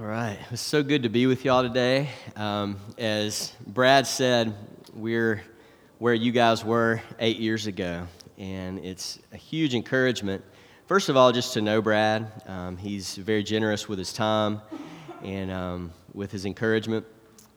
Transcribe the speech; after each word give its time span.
All 0.00 0.06
right. 0.06 0.38
It's 0.50 0.62
so 0.62 0.82
good 0.82 1.02
to 1.02 1.10
be 1.10 1.26
with 1.26 1.44
y'all 1.44 1.62
today. 1.62 2.08
Um, 2.34 2.78
as 2.96 3.52
Brad 3.66 4.06
said, 4.06 4.54
we're 4.94 5.42
where 5.98 6.14
you 6.14 6.32
guys 6.32 6.64
were 6.64 7.02
eight 7.18 7.36
years 7.36 7.66
ago, 7.66 8.06
and 8.38 8.78
it's 8.78 9.18
a 9.30 9.36
huge 9.36 9.74
encouragement. 9.74 10.42
First 10.86 11.10
of 11.10 11.18
all, 11.18 11.32
just 11.32 11.52
to 11.52 11.60
know 11.60 11.82
Brad. 11.82 12.32
Um, 12.46 12.78
he's 12.78 13.14
very 13.14 13.42
generous 13.42 13.90
with 13.90 13.98
his 13.98 14.14
time 14.14 14.62
and 15.22 15.50
um, 15.50 15.92
with 16.14 16.32
his 16.32 16.46
encouragement. 16.46 17.04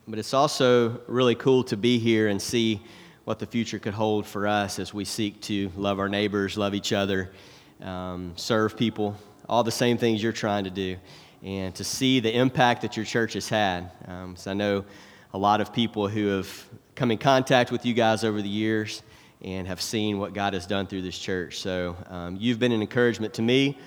But 0.05 0.19
it's 0.19 0.33
also 0.33 0.99
really 1.07 1.35
cool 1.35 1.63
to 1.63 1.77
be 1.77 1.97
here 1.97 2.27
and 2.27 2.41
see 2.41 2.81
what 3.23 3.39
the 3.39 3.45
future 3.45 3.79
could 3.79 3.93
hold 3.93 4.27
for 4.27 4.47
us 4.47 4.79
as 4.79 4.93
we 4.93 5.05
seek 5.05 5.39
to 5.43 5.71
love 5.77 5.97
our 5.97 6.09
neighbors, 6.09 6.57
love 6.57 6.75
each 6.75 6.91
other, 6.91 7.31
um, 7.81 8.33
serve 8.35 8.75
people, 8.75 9.15
all 9.47 9.63
the 9.63 9.71
same 9.71 9.97
things 9.97 10.21
you're 10.21 10.33
trying 10.33 10.65
to 10.65 10.69
do 10.71 10.97
and 11.43 11.75
to 11.75 11.83
see 11.83 12.19
the 12.19 12.33
impact 12.33 12.81
that 12.81 12.95
your 12.95 13.05
church 13.05 13.33
has 13.33 13.49
had. 13.49 13.91
Um, 14.07 14.35
so 14.35 14.51
I 14.51 14.53
know 14.53 14.85
a 15.33 15.37
lot 15.37 15.61
of 15.61 15.73
people 15.73 16.07
who 16.07 16.27
have 16.27 16.65
come 16.95 17.11
in 17.11 17.17
contact 17.17 17.71
with 17.71 17.85
you 17.85 17.93
guys 17.93 18.23
over 18.23 18.41
the 18.41 18.49
years 18.49 19.03
and 19.41 19.67
have 19.67 19.81
seen 19.81 20.19
what 20.19 20.33
God 20.33 20.53
has 20.53 20.65
done 20.65 20.87
through 20.87 21.01
this 21.01 21.17
church. 21.17 21.59
So 21.59 21.97
um, 22.09 22.37
you've 22.39 22.59
been 22.59 22.71
an 22.71 22.81
encouragement 22.81 23.33
to 23.35 23.41
me. 23.41 23.77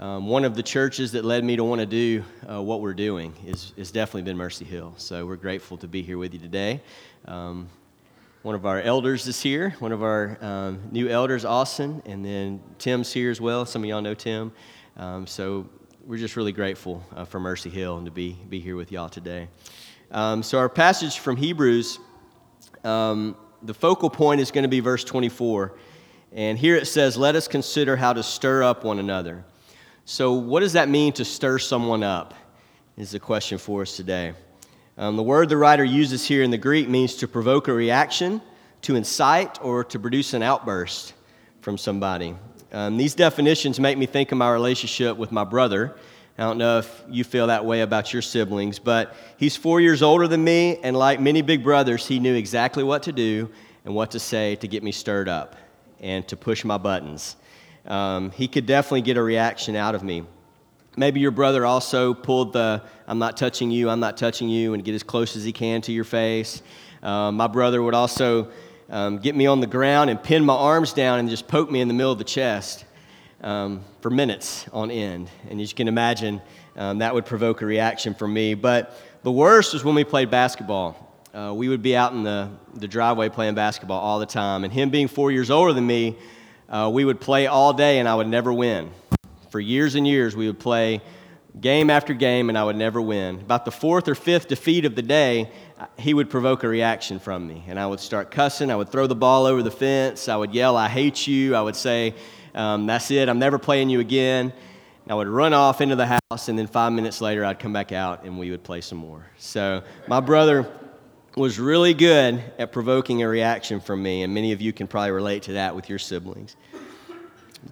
Um, 0.00 0.26
one 0.26 0.44
of 0.44 0.56
the 0.56 0.62
churches 0.62 1.12
that 1.12 1.24
led 1.24 1.44
me 1.44 1.54
to 1.54 1.62
want 1.62 1.80
to 1.80 1.86
do 1.86 2.24
uh, 2.50 2.60
what 2.60 2.80
we're 2.80 2.94
doing 2.94 3.32
is, 3.46 3.72
is 3.76 3.92
definitely 3.92 4.22
been 4.22 4.36
Mercy 4.36 4.64
Hill. 4.64 4.92
So 4.96 5.24
we're 5.24 5.36
grateful 5.36 5.76
to 5.78 5.86
be 5.86 6.02
here 6.02 6.18
with 6.18 6.32
you 6.32 6.40
today. 6.40 6.80
Um, 7.26 7.68
one 8.42 8.56
of 8.56 8.66
our 8.66 8.80
elders 8.80 9.26
is 9.28 9.40
here, 9.40 9.70
one 9.78 9.92
of 9.92 10.02
our 10.02 10.36
um, 10.40 10.80
new 10.90 11.08
elders, 11.08 11.44
Austin, 11.44 12.02
and 12.06 12.24
then 12.24 12.60
Tim's 12.78 13.12
here 13.12 13.30
as 13.30 13.40
well. 13.40 13.64
Some 13.64 13.84
of 13.84 13.88
y'all 13.88 14.02
know 14.02 14.14
Tim. 14.14 14.52
Um, 14.96 15.28
so 15.28 15.68
we're 16.06 16.18
just 16.18 16.36
really 16.36 16.52
grateful 16.52 17.02
uh, 17.16 17.24
for 17.24 17.40
Mercy 17.40 17.70
Hill 17.70 17.96
and 17.96 18.04
to 18.04 18.12
be, 18.12 18.36
be 18.50 18.60
here 18.60 18.76
with 18.76 18.92
y'all 18.92 19.08
today. 19.08 19.48
Um, 20.10 20.42
so, 20.42 20.58
our 20.58 20.68
passage 20.68 21.18
from 21.18 21.36
Hebrews, 21.36 21.98
um, 22.84 23.34
the 23.62 23.72
focal 23.72 24.10
point 24.10 24.40
is 24.42 24.50
going 24.50 24.64
to 24.64 24.68
be 24.68 24.80
verse 24.80 25.02
24. 25.02 25.72
And 26.32 26.58
here 26.58 26.76
it 26.76 26.86
says, 26.86 27.16
Let 27.16 27.36
us 27.36 27.48
consider 27.48 27.96
how 27.96 28.12
to 28.12 28.22
stir 28.22 28.62
up 28.62 28.84
one 28.84 28.98
another. 28.98 29.44
So, 30.04 30.34
what 30.34 30.60
does 30.60 30.74
that 30.74 30.90
mean 30.90 31.14
to 31.14 31.24
stir 31.24 31.58
someone 31.58 32.02
up? 32.02 32.34
Is 32.98 33.10
the 33.10 33.20
question 33.20 33.56
for 33.56 33.82
us 33.82 33.96
today. 33.96 34.34
Um, 34.98 35.16
the 35.16 35.22
word 35.22 35.48
the 35.48 35.56
writer 35.56 35.84
uses 35.84 36.26
here 36.26 36.42
in 36.42 36.50
the 36.50 36.58
Greek 36.58 36.88
means 36.88 37.16
to 37.16 37.26
provoke 37.26 37.66
a 37.68 37.72
reaction, 37.72 38.42
to 38.82 38.94
incite, 38.94 39.60
or 39.62 39.82
to 39.84 39.98
produce 39.98 40.34
an 40.34 40.42
outburst 40.42 41.14
from 41.62 41.78
somebody. 41.78 42.36
Um, 42.74 42.96
these 42.96 43.14
definitions 43.14 43.78
make 43.78 43.96
me 43.96 44.04
think 44.04 44.32
of 44.32 44.38
my 44.38 44.50
relationship 44.50 45.16
with 45.16 45.30
my 45.30 45.44
brother. 45.44 45.94
I 46.36 46.42
don't 46.42 46.58
know 46.58 46.78
if 46.78 47.04
you 47.08 47.22
feel 47.22 47.46
that 47.46 47.64
way 47.64 47.82
about 47.82 48.12
your 48.12 48.20
siblings, 48.20 48.80
but 48.80 49.14
he's 49.36 49.54
four 49.54 49.80
years 49.80 50.02
older 50.02 50.26
than 50.26 50.42
me, 50.42 50.78
and 50.78 50.96
like 50.96 51.20
many 51.20 51.40
big 51.40 51.62
brothers, 51.62 52.04
he 52.04 52.18
knew 52.18 52.34
exactly 52.34 52.82
what 52.82 53.04
to 53.04 53.12
do 53.12 53.48
and 53.84 53.94
what 53.94 54.10
to 54.10 54.18
say 54.18 54.56
to 54.56 54.66
get 54.66 54.82
me 54.82 54.90
stirred 54.90 55.28
up 55.28 55.54
and 56.00 56.26
to 56.26 56.36
push 56.36 56.64
my 56.64 56.76
buttons. 56.76 57.36
Um, 57.86 58.32
he 58.32 58.48
could 58.48 58.66
definitely 58.66 59.02
get 59.02 59.16
a 59.16 59.22
reaction 59.22 59.76
out 59.76 59.94
of 59.94 60.02
me. 60.02 60.24
Maybe 60.96 61.20
your 61.20 61.30
brother 61.30 61.64
also 61.64 62.12
pulled 62.12 62.54
the 62.54 62.82
I'm 63.06 63.20
not 63.20 63.36
touching 63.36 63.70
you, 63.70 63.88
I'm 63.88 64.00
not 64.00 64.16
touching 64.16 64.48
you, 64.48 64.74
and 64.74 64.84
get 64.84 64.96
as 64.96 65.04
close 65.04 65.36
as 65.36 65.44
he 65.44 65.52
can 65.52 65.80
to 65.82 65.92
your 65.92 66.02
face. 66.02 66.60
Um, 67.04 67.36
my 67.36 67.46
brother 67.46 67.80
would 67.84 67.94
also 67.94 68.48
um, 68.90 69.18
get 69.18 69.34
me 69.34 69.46
on 69.46 69.60
the 69.60 69.66
ground 69.66 70.10
and 70.10 70.22
pin 70.22 70.44
my 70.44 70.54
arms 70.54 70.92
down 70.92 71.18
and 71.18 71.28
just 71.28 71.48
poke 71.48 71.70
me 71.70 71.80
in 71.80 71.88
the 71.88 71.94
middle 71.94 72.12
of 72.12 72.18
the 72.18 72.24
chest 72.24 72.84
um, 73.42 73.84
for 74.00 74.10
minutes 74.10 74.66
on 74.72 74.90
end. 74.90 75.30
And 75.48 75.60
as 75.60 75.70
you 75.70 75.76
can 75.76 75.88
imagine 75.88 76.40
um, 76.76 76.98
that 76.98 77.14
would 77.14 77.24
provoke 77.24 77.62
a 77.62 77.66
reaction 77.66 78.14
from 78.14 78.32
me. 78.34 78.54
But 78.54 78.98
the 79.22 79.30
worst 79.30 79.72
was 79.72 79.84
when 79.84 79.94
we 79.94 80.04
played 80.04 80.30
basketball. 80.30 81.00
Uh, 81.32 81.52
we 81.54 81.68
would 81.68 81.82
be 81.82 81.96
out 81.96 82.12
in 82.12 82.22
the, 82.22 82.50
the 82.74 82.88
driveway 82.88 83.28
playing 83.28 83.54
basketball 83.54 84.00
all 84.00 84.18
the 84.18 84.26
time. 84.26 84.64
And 84.64 84.72
him 84.72 84.90
being 84.90 85.08
four 85.08 85.30
years 85.30 85.50
older 85.50 85.72
than 85.72 85.86
me, 85.86 86.16
uh, 86.68 86.90
we 86.92 87.04
would 87.04 87.20
play 87.20 87.46
all 87.46 87.72
day 87.72 87.98
and 87.98 88.08
I 88.08 88.14
would 88.14 88.28
never 88.28 88.52
win. 88.52 88.90
For 89.50 89.60
years 89.60 89.94
and 89.94 90.06
years, 90.06 90.34
we 90.34 90.46
would 90.46 90.58
play 90.58 91.00
game 91.60 91.90
after 91.90 92.14
game 92.14 92.48
and 92.48 92.58
I 92.58 92.64
would 92.64 92.76
never 92.76 93.00
win. 93.00 93.36
About 93.36 93.64
the 93.64 93.70
fourth 93.70 94.08
or 94.08 94.14
fifth 94.14 94.48
defeat 94.48 94.84
of 94.84 94.94
the 94.94 95.02
day, 95.02 95.50
he 95.98 96.14
would 96.14 96.30
provoke 96.30 96.64
a 96.64 96.68
reaction 96.68 97.18
from 97.18 97.46
me. 97.46 97.64
And 97.68 97.78
I 97.78 97.86
would 97.86 98.00
start 98.00 98.30
cussing. 98.30 98.70
I 98.70 98.76
would 98.76 98.88
throw 98.88 99.06
the 99.06 99.14
ball 99.14 99.46
over 99.46 99.62
the 99.62 99.70
fence. 99.70 100.28
I 100.28 100.36
would 100.36 100.54
yell, 100.54 100.76
I 100.76 100.88
hate 100.88 101.26
you. 101.26 101.54
I 101.54 101.62
would 101.62 101.76
say, 101.76 102.14
um, 102.54 102.86
That's 102.86 103.10
it. 103.10 103.28
I'm 103.28 103.38
never 103.38 103.58
playing 103.58 103.90
you 103.90 104.00
again. 104.00 104.52
And 105.04 105.12
I 105.12 105.14
would 105.14 105.28
run 105.28 105.52
off 105.52 105.80
into 105.80 105.96
the 105.96 106.06
house. 106.06 106.48
And 106.48 106.58
then 106.58 106.66
five 106.66 106.92
minutes 106.92 107.20
later, 107.20 107.44
I'd 107.44 107.58
come 107.58 107.72
back 107.72 107.92
out 107.92 108.24
and 108.24 108.38
we 108.38 108.50
would 108.50 108.64
play 108.64 108.80
some 108.80 108.98
more. 108.98 109.26
So 109.38 109.82
my 110.08 110.20
brother 110.20 110.70
was 111.36 111.58
really 111.58 111.94
good 111.94 112.42
at 112.58 112.72
provoking 112.72 113.22
a 113.22 113.28
reaction 113.28 113.80
from 113.80 114.02
me. 114.02 114.22
And 114.22 114.32
many 114.32 114.52
of 114.52 114.60
you 114.60 114.72
can 114.72 114.86
probably 114.86 115.10
relate 115.10 115.42
to 115.44 115.52
that 115.52 115.74
with 115.74 115.88
your 115.88 115.98
siblings. 115.98 116.56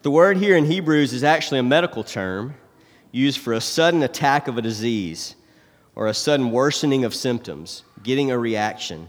The 0.03 0.11
word 0.11 0.37
here 0.37 0.57
in 0.57 0.65
Hebrews 0.65 1.13
is 1.13 1.23
actually 1.23 1.61
a 1.61 1.63
medical 1.63 2.03
term 2.03 2.55
used 3.13 3.39
for 3.39 3.53
a 3.53 3.61
sudden 3.61 4.03
attack 4.03 4.49
of 4.49 4.59
a 4.59 4.63
disease 4.63 5.37
or 5.95 6.07
a 6.07 6.15
sudden 6.15 6.51
worsening 6.51 7.05
of 7.05 7.15
symptoms, 7.15 7.85
getting 8.03 8.31
a 8.31 8.39
reaction 8.39 9.09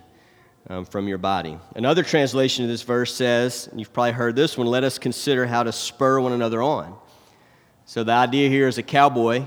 um, 0.70 0.86
from 0.86 1.08
your 1.08 1.18
body. 1.18 1.58
Another 1.76 2.04
translation 2.04 2.64
of 2.66 2.70
this 2.70 2.84
verse 2.84 3.14
says, 3.14 3.68
and 3.72 3.80
you've 3.80 3.94
probably 3.94 4.12
heard 4.12 4.36
this 4.36 4.58
one, 4.58 4.68
let 4.68 4.84
us 4.84 5.00
consider 5.00 5.46
how 5.46 5.64
to 5.64 5.72
spur 5.72 6.20
one 6.20 6.34
another 6.34 6.62
on. 6.62 6.96
So 7.86 8.04
the 8.04 8.12
idea 8.12 8.50
here 8.50 8.68
is 8.68 8.78
a 8.78 8.84
cowboy 8.84 9.46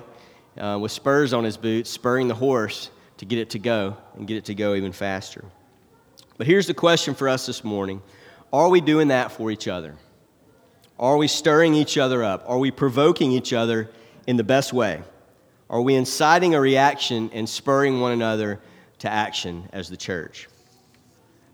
uh, 0.59 0.78
with 0.81 0.93
spurs 0.93 1.33
on 1.33 1.45
his 1.45 1.56
boots, 1.56 1.91
spurring 1.91 2.28
the 2.28 2.34
horse 2.34 2.91
to 3.19 3.25
get 3.25 3.39
it 3.39 3.50
to 3.50 3.59
go 3.59 3.97
and 4.15 4.27
get 4.27 4.37
it 4.37 4.47
to 4.47 4.55
go 4.55 4.75
even 4.75 4.93
faster. 4.93 5.45
But 6.39 6.47
here's 6.47 6.66
the 6.66 6.75
question 6.75 7.15
for 7.15 7.28
us 7.28 7.47
this 7.47 7.65
morning 7.65 8.03
Are 8.53 8.69
we 8.69 8.81
doing 8.81 9.09
that 9.09 9.33
for 9.33 9.50
each 9.50 9.69
other? 9.69 9.97
Are 10.99 11.16
we 11.19 11.28
stirring 11.28 11.75
each 11.75 11.99
other 11.99 12.25
up? 12.25 12.45
Are 12.47 12.59
we 12.59 12.71
provoking 12.71 13.33
each 13.33 13.53
other 13.53 13.91
in 14.27 14.37
the 14.37 14.45
best 14.45 14.73
way? 14.73 15.03
Are 15.69 15.81
we 15.81 15.95
inciting 15.95 16.55
a 16.55 16.61
reaction 16.61 17.31
and 17.33 17.49
spurring 17.49 18.01
one 18.01 18.13
another 18.13 18.61
to 19.01 19.11
action 19.11 19.69
as 19.73 19.89
the 19.89 19.97
church? 19.97 20.49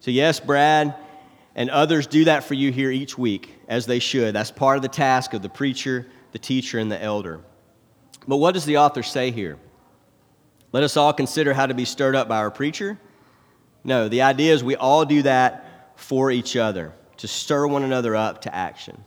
So, 0.00 0.10
yes, 0.10 0.40
Brad 0.40 0.94
and 1.54 1.70
others 1.70 2.06
do 2.06 2.24
that 2.24 2.44
for 2.44 2.54
you 2.54 2.72
here 2.72 2.90
each 2.90 3.16
week, 3.16 3.54
as 3.68 3.86
they 3.86 3.98
should. 3.98 4.34
That's 4.34 4.50
part 4.50 4.76
of 4.76 4.82
the 4.82 4.88
task 4.88 5.32
of 5.34 5.42
the 5.42 5.48
preacher, 5.48 6.06
the 6.32 6.38
teacher, 6.38 6.78
and 6.78 6.90
the 6.90 7.02
elder. 7.02 7.40
But 8.26 8.36
what 8.36 8.52
does 8.52 8.64
the 8.64 8.78
author 8.78 9.02
say 9.02 9.30
here? 9.30 9.58
Let 10.72 10.82
us 10.82 10.96
all 10.96 11.12
consider 11.12 11.52
how 11.52 11.66
to 11.66 11.74
be 11.74 11.84
stirred 11.84 12.16
up 12.16 12.28
by 12.28 12.38
our 12.38 12.50
preacher? 12.50 12.98
No, 13.84 14.08
the 14.08 14.22
idea 14.22 14.54
is 14.54 14.64
we 14.64 14.76
all 14.76 15.04
do 15.04 15.22
that 15.22 15.92
for 15.96 16.30
each 16.30 16.56
other, 16.56 16.92
to 17.18 17.28
stir 17.28 17.66
one 17.66 17.82
another 17.82 18.16
up 18.16 18.42
to 18.42 18.54
action. 18.54 19.04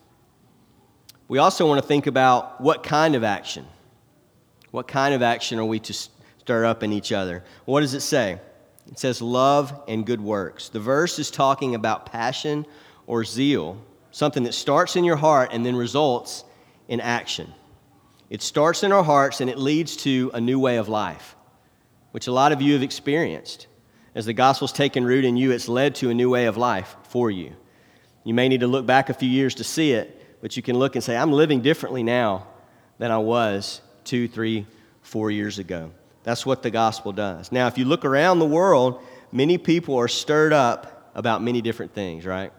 We 1.27 1.39
also 1.39 1.67
want 1.67 1.81
to 1.81 1.87
think 1.87 2.07
about 2.07 2.61
what 2.61 2.83
kind 2.83 3.15
of 3.15 3.23
action. 3.23 3.65
What 4.71 4.87
kind 4.87 5.13
of 5.13 5.21
action 5.21 5.57
are 5.57 5.65
we 5.65 5.79
to 5.79 5.93
stir 5.93 6.65
up 6.65 6.83
in 6.83 6.93
each 6.93 7.11
other? 7.11 7.43
What 7.65 7.81
does 7.81 7.93
it 7.93 8.01
say? 8.01 8.39
It 8.87 8.99
says 8.99 9.21
love 9.21 9.81
and 9.87 10.05
good 10.05 10.21
works. 10.21 10.69
The 10.69 10.79
verse 10.79 11.17
is 11.17 11.31
talking 11.31 11.73
about 11.73 12.05
passion 12.05 12.65
or 13.07 13.23
zeal, 13.23 13.81
something 14.11 14.43
that 14.43 14.53
starts 14.53 14.95
in 14.95 15.03
your 15.03 15.15
heart 15.15 15.49
and 15.51 15.65
then 15.65 15.75
results 15.75 16.43
in 16.87 17.01
action. 17.01 17.51
It 18.29 18.41
starts 18.41 18.83
in 18.83 18.91
our 18.91 19.03
hearts 19.03 19.41
and 19.41 19.49
it 19.49 19.57
leads 19.57 19.97
to 19.97 20.29
a 20.33 20.41
new 20.41 20.59
way 20.59 20.77
of 20.77 20.87
life, 20.87 21.35
which 22.11 22.27
a 22.27 22.31
lot 22.31 22.51
of 22.51 22.61
you 22.61 22.73
have 22.73 22.83
experienced. 22.83 23.67
As 24.13 24.25
the 24.25 24.33
gospel's 24.33 24.71
taken 24.71 25.03
root 25.03 25.25
in 25.25 25.35
you, 25.37 25.51
it's 25.51 25.67
led 25.67 25.95
to 25.95 26.09
a 26.09 26.13
new 26.13 26.29
way 26.29 26.45
of 26.45 26.57
life 26.57 26.95
for 27.09 27.31
you. 27.31 27.53
You 28.23 28.33
may 28.33 28.47
need 28.47 28.61
to 28.61 28.67
look 28.67 28.85
back 28.85 29.09
a 29.09 29.13
few 29.13 29.29
years 29.29 29.55
to 29.55 29.63
see 29.63 29.91
it, 29.91 30.14
but 30.45 30.55
you 30.55 30.61
can 30.61 30.77
look 30.77 30.93
and 30.93 31.03
say, 31.03 31.17
I'm 31.17 31.31
living 31.31 31.61
differently 31.61 32.03
now 32.03 32.45
than 32.99 33.09
I 33.09 33.17
was 33.17 33.81
two, 34.03 34.27
three, 34.27 34.67
four 35.01 35.31
years 35.31 35.57
ago. 35.57 35.89
That's 36.21 36.45
what 36.45 36.61
the 36.61 36.69
gospel 36.69 37.11
does. 37.11 37.51
Now, 37.51 37.65
if 37.65 37.79
you 37.79 37.85
look 37.85 38.05
around 38.05 38.37
the 38.37 38.45
world, 38.45 39.01
many 39.31 39.57
people 39.57 39.97
are 39.97 40.07
stirred 40.07 40.53
up 40.53 41.09
about 41.15 41.41
many 41.41 41.63
different 41.63 41.95
things, 41.95 42.27
right? 42.27 42.53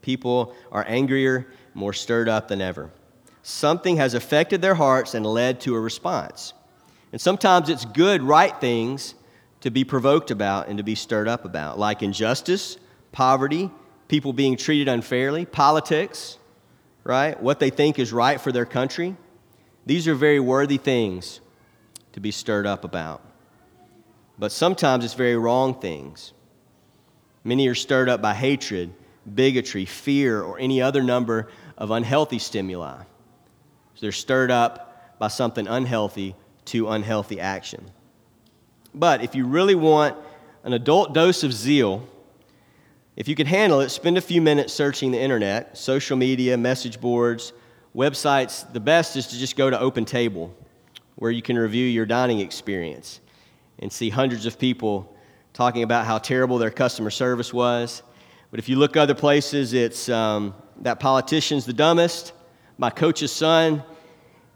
People 0.00 0.54
are 0.72 0.86
angrier, 0.88 1.48
more 1.74 1.92
stirred 1.92 2.30
up 2.30 2.48
than 2.48 2.62
ever. 2.62 2.90
Something 3.42 3.98
has 3.98 4.14
affected 4.14 4.62
their 4.62 4.74
hearts 4.74 5.12
and 5.12 5.26
led 5.26 5.60
to 5.60 5.74
a 5.74 5.80
response. 5.80 6.54
And 7.12 7.20
sometimes 7.20 7.68
it's 7.68 7.84
good, 7.84 8.22
right 8.22 8.58
things 8.58 9.14
to 9.60 9.70
be 9.70 9.84
provoked 9.84 10.30
about 10.30 10.68
and 10.68 10.78
to 10.78 10.82
be 10.82 10.94
stirred 10.94 11.28
up 11.28 11.44
about, 11.44 11.78
like 11.78 12.02
injustice, 12.02 12.78
poverty, 13.12 13.70
people 14.08 14.32
being 14.32 14.56
treated 14.56 14.88
unfairly, 14.88 15.44
politics, 15.44 16.38
right? 17.04 17.40
What 17.40 17.60
they 17.60 17.70
think 17.70 17.98
is 17.98 18.12
right 18.12 18.40
for 18.40 18.50
their 18.50 18.64
country. 18.64 19.16
These 19.86 20.08
are 20.08 20.14
very 20.14 20.40
worthy 20.40 20.78
things 20.78 21.40
to 22.12 22.20
be 22.20 22.30
stirred 22.30 22.66
up 22.66 22.84
about. 22.84 23.22
But 24.38 24.50
sometimes 24.50 25.04
it's 25.04 25.14
very 25.14 25.36
wrong 25.36 25.78
things. 25.80 26.32
Many 27.44 27.68
are 27.68 27.74
stirred 27.74 28.08
up 28.08 28.22
by 28.22 28.34
hatred, 28.34 28.92
bigotry, 29.32 29.84
fear, 29.84 30.42
or 30.42 30.58
any 30.58 30.80
other 30.80 31.02
number 31.02 31.48
of 31.76 31.90
unhealthy 31.90 32.38
stimuli. 32.38 32.96
So 32.96 34.00
they're 34.00 34.12
stirred 34.12 34.50
up 34.50 35.18
by 35.18 35.28
something 35.28 35.68
unhealthy 35.68 36.34
to 36.66 36.88
unhealthy 36.88 37.38
action. 37.38 37.90
But 38.94 39.22
if 39.22 39.34
you 39.34 39.46
really 39.46 39.74
want 39.74 40.16
an 40.62 40.72
adult 40.72 41.12
dose 41.12 41.42
of 41.42 41.52
zeal, 41.52 42.08
if 43.16 43.28
you 43.28 43.36
can 43.36 43.46
handle 43.46 43.80
it, 43.80 43.90
spend 43.90 44.18
a 44.18 44.20
few 44.20 44.42
minutes 44.42 44.72
searching 44.72 45.12
the 45.12 45.20
internet, 45.20 45.78
social 45.78 46.16
media, 46.16 46.56
message 46.56 47.00
boards, 47.00 47.52
websites. 47.94 48.70
The 48.72 48.80
best 48.80 49.16
is 49.16 49.28
to 49.28 49.38
just 49.38 49.56
go 49.56 49.70
to 49.70 49.78
Open 49.78 50.04
Table, 50.04 50.52
where 51.14 51.30
you 51.30 51.40
can 51.40 51.56
review 51.56 51.86
your 51.86 52.06
dining 52.06 52.40
experience 52.40 53.20
and 53.78 53.92
see 53.92 54.10
hundreds 54.10 54.46
of 54.46 54.58
people 54.58 55.14
talking 55.52 55.84
about 55.84 56.06
how 56.06 56.18
terrible 56.18 56.58
their 56.58 56.72
customer 56.72 57.10
service 57.10 57.54
was. 57.54 58.02
But 58.50 58.58
if 58.58 58.68
you 58.68 58.76
look 58.76 58.96
other 58.96 59.14
places, 59.14 59.74
it's 59.74 60.08
um, 60.08 60.52
that 60.80 60.98
politician's 60.98 61.66
the 61.66 61.72
dumbest, 61.72 62.32
my 62.78 62.90
coach's 62.90 63.30
son 63.30 63.84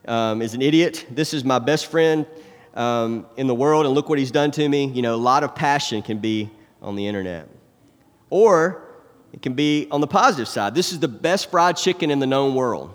um, 0.09 0.43
is 0.43 0.55
an 0.55 0.63
idiot, 0.63 1.07
this 1.13 1.33
is 1.33 1.45
my 1.45 1.61
best 1.61 1.87
friend 1.87 2.27
um, 2.75 3.25
in 3.37 3.47
the 3.47 3.55
world, 3.55 3.87
and 3.87 3.95
look 3.95 4.09
what 4.09 4.19
he's 4.19 4.33
done 4.33 4.51
to 4.53 4.69
me. 4.69 4.87
You 4.87 5.03
know, 5.03 5.15
a 5.15 5.17
lot 5.17 5.45
of 5.45 5.55
passion 5.55 6.03
can 6.03 6.19
be 6.19 6.51
on 6.83 6.97
the 6.97 7.07
internet. 7.07 7.49
Or 8.31 8.89
it 9.33 9.43
can 9.43 9.55
be 9.55 9.89
on 9.91 10.01
the 10.01 10.07
positive 10.07 10.49
side. 10.49 10.75
This 10.75 10.93
is 10.93 11.01
the 11.01 11.09
best 11.09 11.51
fried 11.51 11.77
chicken 11.77 12.11
in 12.11 12.19
the 12.19 12.27
known 12.27 12.55
world, 12.55 12.95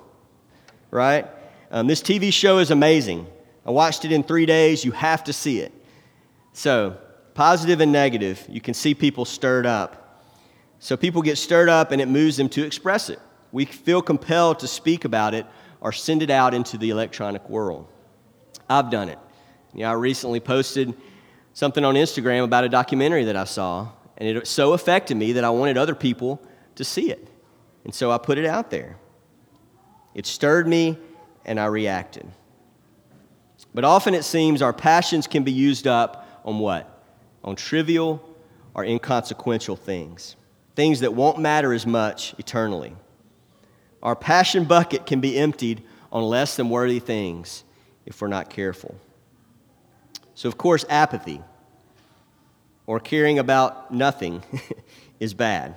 right? 0.91 1.27
Um, 1.71 1.87
this 1.87 2.01
TV 2.01 2.31
show 2.31 2.59
is 2.59 2.71
amazing. 2.71 3.27
I 3.65 3.71
watched 3.71 4.05
it 4.05 4.11
in 4.11 4.23
three 4.23 4.45
days. 4.45 4.83
You 4.83 4.91
have 4.91 5.23
to 5.25 5.33
see 5.33 5.59
it. 5.59 5.71
So, 6.53 6.97
positive 7.33 7.81
and 7.81 7.91
negative, 7.91 8.45
you 8.47 8.61
can 8.61 8.73
see 8.73 8.93
people 8.93 9.25
stirred 9.25 9.65
up. 9.65 10.21
So, 10.79 10.97
people 10.97 11.21
get 11.21 11.37
stirred 11.37 11.69
up 11.69 11.91
and 11.91 12.01
it 12.01 12.07
moves 12.07 12.37
them 12.37 12.49
to 12.49 12.63
express 12.63 13.09
it. 13.09 13.19
We 13.51 13.65
feel 13.65 14.01
compelled 14.01 14.59
to 14.59 14.67
speak 14.67 15.05
about 15.05 15.33
it 15.33 15.45
or 15.81 15.91
send 15.91 16.21
it 16.21 16.29
out 16.29 16.53
into 16.53 16.77
the 16.77 16.89
electronic 16.89 17.47
world. 17.49 17.87
I've 18.69 18.89
done 18.89 19.09
it. 19.09 19.19
You 19.73 19.81
know, 19.81 19.89
I 19.89 19.93
recently 19.93 20.39
posted 20.39 20.93
something 21.53 21.83
on 21.83 21.95
Instagram 21.95 22.43
about 22.43 22.63
a 22.63 22.69
documentary 22.69 23.25
that 23.25 23.35
I 23.35 23.43
saw, 23.45 23.89
and 24.17 24.29
it 24.29 24.47
so 24.47 24.73
affected 24.73 25.17
me 25.17 25.33
that 25.33 25.43
I 25.43 25.49
wanted 25.49 25.77
other 25.77 25.95
people 25.95 26.41
to 26.75 26.83
see 26.83 27.11
it. 27.11 27.27
And 27.83 27.93
so 27.93 28.11
I 28.11 28.17
put 28.17 28.37
it 28.37 28.45
out 28.45 28.69
there. 28.69 28.97
It 30.13 30.25
stirred 30.25 30.67
me, 30.67 30.97
and 31.45 31.59
I 31.59 31.65
reacted. 31.65 32.29
But 33.73 33.83
often 33.83 34.13
it 34.13 34.23
seems 34.23 34.61
our 34.61 34.73
passions 34.73 35.27
can 35.27 35.43
be 35.43 35.51
used 35.51 35.87
up 35.87 36.41
on 36.45 36.59
what? 36.59 37.03
On 37.43 37.55
trivial 37.55 38.23
or 38.73 38.85
inconsequential 38.85 39.75
things, 39.75 40.35
things 40.75 41.01
that 41.01 41.13
won't 41.13 41.39
matter 41.39 41.73
as 41.73 41.85
much 41.85 42.33
eternally. 42.37 42.95
Our 44.01 44.15
passion 44.15 44.65
bucket 44.65 45.05
can 45.05 45.21
be 45.21 45.37
emptied 45.37 45.83
on 46.11 46.23
less 46.23 46.55
than 46.55 46.69
worthy 46.69 46.99
things 46.99 47.63
if 48.05 48.21
we're 48.21 48.27
not 48.27 48.49
careful. 48.49 48.95
So, 50.35 50.47
of 50.47 50.57
course, 50.57 50.85
apathy 50.89 51.41
or 52.85 52.99
caring 52.99 53.39
about 53.39 53.93
nothing 53.93 54.43
is 55.19 55.33
bad. 55.33 55.75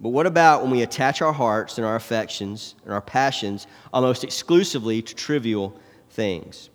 But 0.00 0.10
what 0.10 0.26
about 0.26 0.62
when 0.62 0.70
we 0.70 0.82
attach 0.82 1.20
our 1.20 1.32
hearts 1.32 1.76
and 1.76 1.86
our 1.86 1.94
affections 1.94 2.74
and 2.84 2.92
our 2.92 3.02
passions 3.02 3.66
almost 3.92 4.24
exclusively 4.24 5.02
to 5.02 5.14
trivial 5.14 5.78
things? 6.10 6.70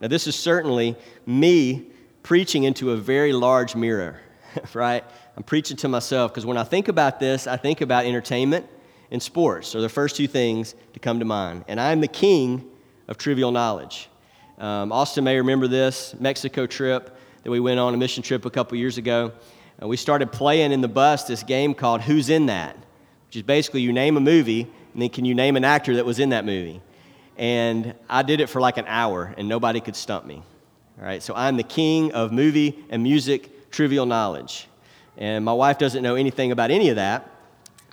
Now, 0.00 0.08
this 0.08 0.26
is 0.26 0.34
certainly 0.34 0.96
me 1.26 1.86
preaching 2.22 2.64
into 2.64 2.92
a 2.92 2.96
very 2.96 3.32
large 3.32 3.76
mirror, 3.76 4.20
right? 4.74 5.04
I'm 5.36 5.42
preaching 5.42 5.76
to 5.78 5.88
myself 5.88 6.32
because 6.32 6.46
when 6.46 6.56
I 6.56 6.64
think 6.64 6.88
about 6.88 7.20
this, 7.20 7.46
I 7.46 7.56
think 7.56 7.82
about 7.82 8.06
entertainment 8.06 8.66
and 9.10 9.22
sports 9.22 9.74
are 9.74 9.80
the 9.80 9.88
first 9.88 10.16
two 10.16 10.26
things 10.26 10.74
to 10.94 10.98
come 11.00 11.18
to 11.18 11.24
mind. 11.24 11.64
And 11.68 11.78
I'm 11.78 12.00
the 12.00 12.08
king 12.08 12.68
of 13.08 13.18
trivial 13.18 13.52
knowledge. 13.52 14.08
Um, 14.58 14.90
Austin 14.90 15.24
may 15.24 15.36
remember 15.36 15.68
this 15.68 16.14
Mexico 16.18 16.66
trip 16.66 17.16
that 17.42 17.50
we 17.50 17.60
went 17.60 17.80
on 17.80 17.94
a 17.94 17.96
mission 17.96 18.22
trip 18.22 18.44
a 18.44 18.50
couple 18.50 18.76
years 18.78 18.98
ago. 18.98 19.32
Uh, 19.82 19.88
we 19.88 19.96
started 19.96 20.32
playing 20.32 20.72
in 20.72 20.80
the 20.80 20.88
bus 20.88 21.24
this 21.24 21.42
game 21.42 21.74
called 21.74 22.00
Who's 22.00 22.28
in 22.30 22.46
That? 22.46 22.76
Which 23.26 23.36
is 23.36 23.42
basically 23.42 23.80
you 23.80 23.92
name 23.92 24.16
a 24.16 24.20
movie, 24.20 24.62
and 24.92 25.02
then 25.02 25.08
can 25.08 25.24
you 25.24 25.34
name 25.34 25.56
an 25.56 25.64
actor 25.64 25.96
that 25.96 26.04
was 26.04 26.18
in 26.18 26.30
that 26.30 26.44
movie? 26.44 26.80
And 27.36 27.94
I 28.08 28.22
did 28.22 28.40
it 28.40 28.48
for 28.48 28.60
like 28.60 28.76
an 28.76 28.84
hour, 28.86 29.34
and 29.36 29.48
nobody 29.48 29.80
could 29.80 29.96
stump 29.96 30.26
me. 30.26 30.42
All 30.98 31.04
right, 31.04 31.22
so 31.22 31.34
I'm 31.34 31.56
the 31.56 31.62
king 31.62 32.12
of 32.12 32.32
movie 32.32 32.84
and 32.90 33.02
music 33.02 33.70
trivial 33.70 34.06
knowledge. 34.06 34.68
And 35.16 35.44
my 35.44 35.52
wife 35.52 35.78
doesn't 35.78 36.02
know 36.02 36.14
anything 36.14 36.52
about 36.52 36.70
any 36.70 36.90
of 36.90 36.96
that. 36.96 37.28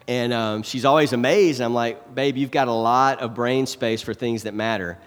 And 0.07 0.33
um, 0.33 0.63
she's 0.63 0.85
always 0.85 1.13
amazed. 1.13 1.61
I'm 1.61 1.73
like, 1.73 2.13
babe, 2.13 2.35
you've 2.37 2.51
got 2.51 2.67
a 2.67 2.73
lot 2.73 3.19
of 3.19 3.35
brain 3.35 3.65
space 3.65 4.01
for 4.01 4.13
things 4.13 4.43
that 4.43 4.53
matter 4.53 4.97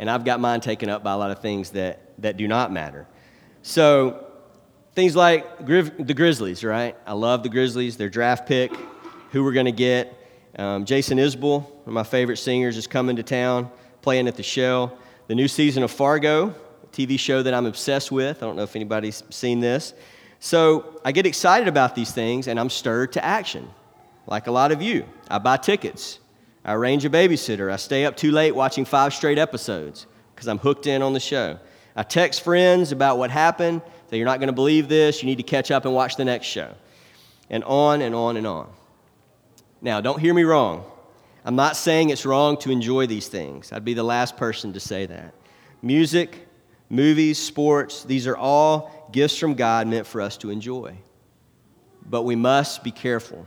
and 0.00 0.10
I've 0.10 0.24
got 0.24 0.40
mine 0.40 0.62
taken 0.62 0.88
up 0.88 1.04
by 1.04 1.12
a 1.12 1.16
lot 1.18 1.30
of 1.30 1.40
things 1.40 1.70
that, 1.70 2.00
that 2.22 2.38
do 2.38 2.48
not 2.48 2.72
matter. 2.72 3.06
So, 3.62 4.26
things 4.94 5.14
like 5.14 5.66
the 5.66 6.14
Grizzlies, 6.14 6.64
right? 6.64 6.96
I 7.06 7.12
love 7.12 7.42
the 7.42 7.48
Grizzlies, 7.48 7.96
their 7.96 8.08
draft 8.08 8.48
pick, 8.48 8.72
who 9.32 9.44
we're 9.44 9.52
going 9.52 9.66
to 9.66 9.72
get. 9.72 10.16
Um, 10.58 10.84
Jason 10.84 11.18
Isbell, 11.18 11.62
one 11.62 11.82
of 11.86 11.92
my 11.92 12.02
favorite 12.02 12.38
singers, 12.38 12.76
is 12.76 12.86
coming 12.86 13.16
to 13.16 13.22
town, 13.22 13.70
playing 14.02 14.28
at 14.28 14.36
the 14.36 14.42
Shell. 14.42 14.96
The 15.28 15.34
new 15.34 15.46
season 15.46 15.82
of 15.82 15.90
Fargo, 15.90 16.54
TV 16.92 17.18
show 17.18 17.42
that 17.42 17.54
I'm 17.54 17.66
obsessed 17.66 18.10
with. 18.10 18.42
I 18.42 18.46
don't 18.46 18.56
know 18.56 18.62
if 18.62 18.74
anybody's 18.74 19.22
seen 19.30 19.60
this. 19.60 19.94
So 20.40 21.00
I 21.04 21.12
get 21.12 21.26
excited 21.26 21.68
about 21.68 21.94
these 21.94 22.12
things 22.12 22.48
and 22.48 22.58
I'm 22.58 22.70
stirred 22.70 23.12
to 23.12 23.24
action, 23.24 23.68
like 24.26 24.46
a 24.46 24.50
lot 24.50 24.72
of 24.72 24.82
you. 24.82 25.06
I 25.28 25.38
buy 25.38 25.58
tickets. 25.58 26.18
I 26.64 26.74
arrange 26.74 27.04
a 27.04 27.10
babysitter. 27.10 27.70
I 27.70 27.76
stay 27.76 28.04
up 28.06 28.16
too 28.16 28.32
late 28.32 28.54
watching 28.54 28.84
five 28.84 29.14
straight 29.14 29.38
episodes 29.38 30.06
because 30.34 30.48
I'm 30.48 30.58
hooked 30.58 30.86
in 30.86 31.02
on 31.02 31.12
the 31.12 31.20
show. 31.20 31.58
I 31.96 32.02
text 32.02 32.42
friends 32.42 32.92
about 32.92 33.18
what 33.18 33.30
happened. 33.30 33.82
Say, 34.08 34.16
you're 34.16 34.26
not 34.26 34.40
going 34.40 34.48
to 34.48 34.54
believe 34.54 34.88
this. 34.88 35.22
You 35.22 35.26
need 35.26 35.38
to 35.38 35.42
catch 35.42 35.70
up 35.70 35.84
and 35.84 35.94
watch 35.94 36.16
the 36.16 36.24
next 36.24 36.46
show. 36.46 36.74
And 37.48 37.64
on 37.64 38.02
and 38.02 38.14
on 38.14 38.36
and 38.36 38.46
on. 38.46 38.70
Now, 39.80 40.00
don't 40.00 40.20
hear 40.20 40.34
me 40.34 40.44
wrong. 40.44 40.84
I'm 41.44 41.56
not 41.56 41.76
saying 41.76 42.10
it's 42.10 42.26
wrong 42.26 42.58
to 42.58 42.70
enjoy 42.70 43.06
these 43.06 43.28
things. 43.28 43.72
I'd 43.72 43.84
be 43.84 43.94
the 43.94 44.02
last 44.02 44.36
person 44.36 44.72
to 44.74 44.80
say 44.80 45.06
that. 45.06 45.34
Music, 45.82 46.46
movies, 46.90 47.38
sports, 47.38 48.04
these 48.04 48.26
are 48.26 48.36
all 48.36 49.08
gifts 49.10 49.38
from 49.38 49.54
God 49.54 49.86
meant 49.86 50.06
for 50.06 50.20
us 50.20 50.36
to 50.38 50.50
enjoy. 50.50 50.96
But 52.04 52.22
we 52.22 52.36
must 52.36 52.84
be 52.84 52.90
careful 52.90 53.46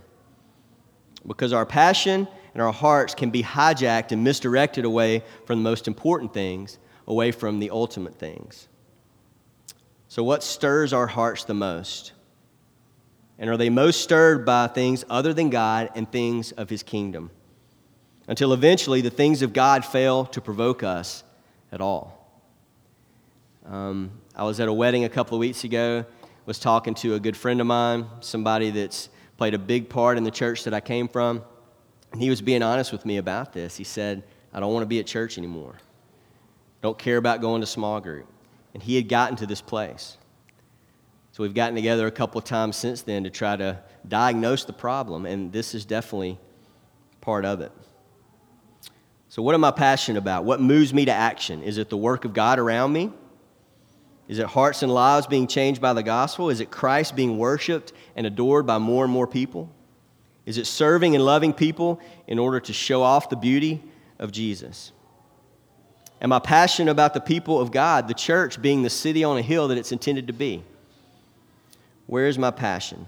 because 1.27 1.53
our 1.53 1.65
passion 1.65 2.27
and 2.53 2.61
our 2.61 2.73
hearts 2.73 3.13
can 3.13 3.29
be 3.29 3.43
hijacked 3.43 4.11
and 4.11 4.23
misdirected 4.23 4.85
away 4.85 5.23
from 5.45 5.59
the 5.59 5.69
most 5.69 5.87
important 5.87 6.33
things, 6.33 6.79
away 7.07 7.31
from 7.31 7.59
the 7.59 7.69
ultimate 7.69 8.15
things. 8.15 8.67
So, 10.07 10.24
what 10.24 10.43
stirs 10.43 10.93
our 10.93 11.07
hearts 11.07 11.43
the 11.43 11.53
most? 11.53 12.13
And 13.39 13.50
are 13.50 13.57
they 13.57 13.69
most 13.69 14.01
stirred 14.01 14.45
by 14.45 14.67
things 14.67 15.03
other 15.10 15.33
than 15.33 15.50
God 15.50 15.89
and 15.95 16.10
things 16.12 16.51
of 16.51 16.69
His 16.69 16.83
kingdom? 16.83 17.31
Until 18.27 18.53
eventually 18.53 19.01
the 19.01 19.10
things 19.10 19.41
of 19.41 19.53
God 19.53 19.83
fail 19.83 20.25
to 20.27 20.39
provoke 20.39 20.83
us 20.83 21.24
at 21.72 21.81
all. 21.81 22.24
Um, 23.65 24.12
I 24.36 24.43
was 24.43 24.60
at 24.60 24.67
a 24.67 24.74
wedding 24.74 25.03
a 25.03 25.10
couple 25.10 25.36
of 25.36 25.39
weeks 25.39 25.63
ago, 25.63 26.05
was 26.45 26.60
talking 26.60 26.93
to 26.95 27.15
a 27.15 27.19
good 27.19 27.36
friend 27.36 27.60
of 27.60 27.67
mine, 27.67 28.05
somebody 28.19 28.69
that's 28.69 29.10
played 29.38 29.53
a 29.53 29.60
big 29.60 29.89
part 29.89 30.17
in 30.17 30.24
the 30.24 30.31
church 30.31 30.63
that 30.65 30.74
I 30.74 30.79
came 30.79 31.07
from. 31.07 31.43
And 32.12 32.22
he 32.22 32.29
was 32.29 32.41
being 32.41 32.62
honest 32.62 32.91
with 32.91 33.05
me 33.05 33.17
about 33.17 33.53
this. 33.53 33.75
He 33.75 33.83
said, 33.83 34.24
I 34.53 34.60
don't 34.60 34.72
want 34.72 34.83
to 34.83 34.88
be 34.88 35.00
at 35.00 35.07
church 35.07 35.38
anymore. 35.38 35.75
Don't 36.83 36.99
care 36.99 37.15
about 37.15 37.39
going 37.39 37.61
to 37.61 37.67
small 37.67 38.01
group. 38.01 38.27
And 38.73 38.83
he 38.83 38.97
had 38.97 39.07
gotten 39.07 39.37
to 39.37 39.47
this 39.47 39.61
place. 39.61 40.17
So 41.31 41.41
we've 41.41 41.53
gotten 41.53 41.75
together 41.75 42.05
a 42.05 42.11
couple 42.11 42.37
of 42.37 42.43
times 42.43 42.75
since 42.75 43.01
then 43.01 43.23
to 43.23 43.29
try 43.29 43.55
to 43.55 43.79
diagnose 44.07 44.65
the 44.65 44.73
problem, 44.73 45.25
and 45.25 45.51
this 45.51 45.73
is 45.73 45.85
definitely 45.85 46.37
part 47.21 47.45
of 47.45 47.61
it. 47.61 47.71
So, 49.29 49.41
what 49.41 49.55
am 49.55 49.63
I 49.63 49.71
passionate 49.71 50.19
about? 50.19 50.43
What 50.43 50.61
moves 50.61 50.93
me 50.93 51.05
to 51.05 51.11
action? 51.11 51.63
Is 51.63 51.79
it 51.79 51.89
the 51.89 51.97
work 51.97 52.25
of 52.25 52.33
God 52.33 52.59
around 52.59 52.93
me? 52.93 53.11
Is 54.27 54.37
it 54.37 54.45
hearts 54.45 54.83
and 54.83 54.93
lives 54.93 55.25
being 55.25 55.47
changed 55.47 55.81
by 55.81 55.93
the 55.93 56.03
gospel? 56.03 56.49
Is 56.49 56.59
it 56.59 56.69
Christ 56.69 57.15
being 57.15 57.37
worshiped 57.37 57.93
and 58.15 58.27
adored 58.27 58.67
by 58.67 58.77
more 58.77 59.05
and 59.05 59.11
more 59.11 59.25
people? 59.25 59.71
Is 60.45 60.57
it 60.57 60.67
serving 60.67 61.15
and 61.15 61.25
loving 61.25 61.53
people 61.53 61.99
in 62.27 62.37
order 62.37 62.59
to 62.59 62.73
show 62.73 63.01
off 63.01 63.29
the 63.29 63.35
beauty 63.37 63.81
of 64.19 64.31
Jesus? 64.31 64.91
Am 66.24 66.32
I 66.32 66.39
passionate 66.39 66.89
about 66.89 67.13
the 67.13 67.20
people 67.20 67.60
of 67.60 67.72
God, 67.72 68.08
the 68.08 68.13
church 68.13 68.62
being 68.62 68.82
the 68.82 68.89
city 68.89 69.25
on 69.25 69.38
a 69.38 69.42
hill 69.42 69.68
that 69.68 69.77
it's 69.77 69.92
intended 69.92 70.27
to 70.27 70.34
be? 70.34 70.63
Where 72.08 72.27
is 72.27 72.38
my 72.38 72.50
passion? 72.50 73.08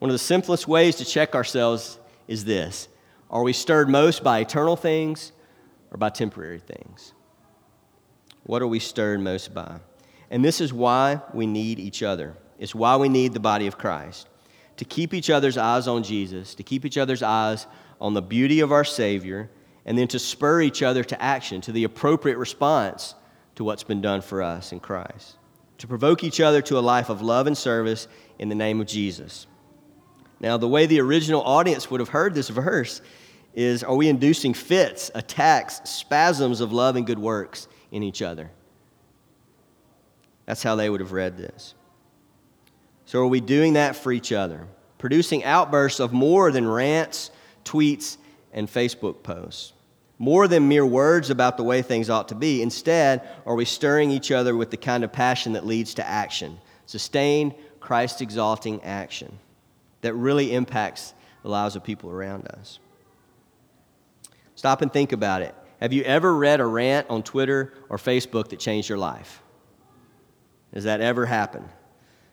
One 0.00 0.10
of 0.10 0.14
the 0.14 0.18
simplest 0.18 0.66
ways 0.66 0.96
to 0.96 1.04
check 1.04 1.36
ourselves 1.36 2.00
is 2.26 2.44
this 2.44 2.88
Are 3.30 3.44
we 3.44 3.52
stirred 3.52 3.88
most 3.88 4.24
by 4.24 4.40
eternal 4.40 4.74
things 4.74 5.30
or 5.92 5.98
by 5.98 6.10
temporary 6.10 6.58
things? 6.58 7.12
What 8.42 8.60
are 8.60 8.66
we 8.66 8.80
stirred 8.80 9.20
most 9.20 9.54
by? 9.54 9.78
And 10.28 10.44
this 10.44 10.60
is 10.60 10.72
why 10.72 11.20
we 11.32 11.46
need 11.46 11.78
each 11.78 12.02
other. 12.02 12.34
It's 12.58 12.74
why 12.74 12.96
we 12.96 13.08
need 13.08 13.34
the 13.34 13.40
body 13.40 13.68
of 13.68 13.78
Christ 13.78 14.28
to 14.78 14.84
keep 14.84 15.14
each 15.14 15.30
other's 15.30 15.56
eyes 15.56 15.86
on 15.86 16.02
Jesus, 16.02 16.56
to 16.56 16.62
keep 16.64 16.84
each 16.84 16.98
other's 16.98 17.22
eyes 17.22 17.66
on 18.00 18.14
the 18.14 18.22
beauty 18.22 18.60
of 18.60 18.72
our 18.72 18.84
Savior, 18.84 19.48
and 19.84 19.98
then 19.98 20.08
to 20.08 20.18
spur 20.18 20.60
each 20.60 20.82
other 20.82 21.02
to 21.04 21.22
action, 21.22 21.60
to 21.62 21.72
the 21.72 21.84
appropriate 21.84 22.38
response 22.38 23.14
to 23.54 23.64
what's 23.64 23.82
been 23.82 24.00
done 24.00 24.20
for 24.20 24.42
us 24.42 24.72
in 24.72 24.80
Christ, 24.80 25.36
to 25.78 25.86
provoke 25.86 26.24
each 26.24 26.40
other 26.40 26.62
to 26.62 26.78
a 26.78 26.80
life 26.80 27.08
of 27.08 27.22
love 27.22 27.46
and 27.46 27.56
service 27.56 28.08
in 28.38 28.48
the 28.48 28.54
name 28.54 28.80
of 28.80 28.86
Jesus. 28.86 29.46
Now, 30.40 30.56
the 30.56 30.68
way 30.68 30.86
the 30.86 31.00
original 31.00 31.42
audience 31.42 31.90
would 31.90 32.00
have 32.00 32.08
heard 32.08 32.34
this 32.34 32.48
verse 32.48 33.00
is 33.54 33.84
are 33.84 33.94
we 33.94 34.08
inducing 34.08 34.54
fits, 34.54 35.10
attacks, 35.14 35.80
spasms 35.88 36.60
of 36.60 36.72
love 36.72 36.96
and 36.96 37.06
good 37.06 37.18
works 37.18 37.68
in 37.90 38.02
each 38.02 38.22
other? 38.22 38.50
That's 40.46 40.62
how 40.62 40.74
they 40.74 40.90
would 40.90 41.00
have 41.00 41.12
read 41.12 41.36
this. 41.36 41.74
So, 43.04 43.20
are 43.20 43.26
we 43.26 43.40
doing 43.40 43.74
that 43.74 43.94
for 43.94 44.10
each 44.10 44.32
other? 44.32 44.66
Producing 44.98 45.44
outbursts 45.44 46.00
of 46.00 46.12
more 46.12 46.50
than 46.50 46.66
rants, 46.66 47.30
tweets, 47.64 48.16
and 48.52 48.68
Facebook 48.68 49.22
posts? 49.22 49.72
More 50.18 50.46
than 50.46 50.68
mere 50.68 50.86
words 50.86 51.30
about 51.30 51.56
the 51.56 51.64
way 51.64 51.82
things 51.82 52.08
ought 52.08 52.28
to 52.28 52.34
be. 52.34 52.62
Instead, 52.62 53.28
are 53.44 53.54
we 53.54 53.64
stirring 53.64 54.10
each 54.10 54.30
other 54.30 54.56
with 54.56 54.70
the 54.70 54.76
kind 54.76 55.02
of 55.02 55.12
passion 55.12 55.54
that 55.54 55.66
leads 55.66 55.94
to 55.94 56.06
action? 56.06 56.58
Sustained, 56.86 57.54
Christ 57.80 58.22
exalting 58.22 58.82
action 58.82 59.38
that 60.02 60.14
really 60.14 60.54
impacts 60.54 61.14
the 61.42 61.48
lives 61.48 61.74
of 61.74 61.82
people 61.82 62.10
around 62.10 62.46
us. 62.48 62.78
Stop 64.54 64.82
and 64.82 64.92
think 64.92 65.12
about 65.12 65.42
it. 65.42 65.54
Have 65.80 65.92
you 65.92 66.04
ever 66.04 66.32
read 66.36 66.60
a 66.60 66.66
rant 66.66 67.10
on 67.10 67.24
Twitter 67.24 67.72
or 67.88 67.98
Facebook 67.98 68.50
that 68.50 68.60
changed 68.60 68.88
your 68.88 68.98
life? 68.98 69.42
Has 70.72 70.84
that 70.84 71.00
ever 71.00 71.26
happened? 71.26 71.68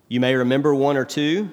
You 0.07 0.19
may 0.19 0.35
remember 0.35 0.75
one 0.75 0.97
or 0.97 1.05
two 1.05 1.49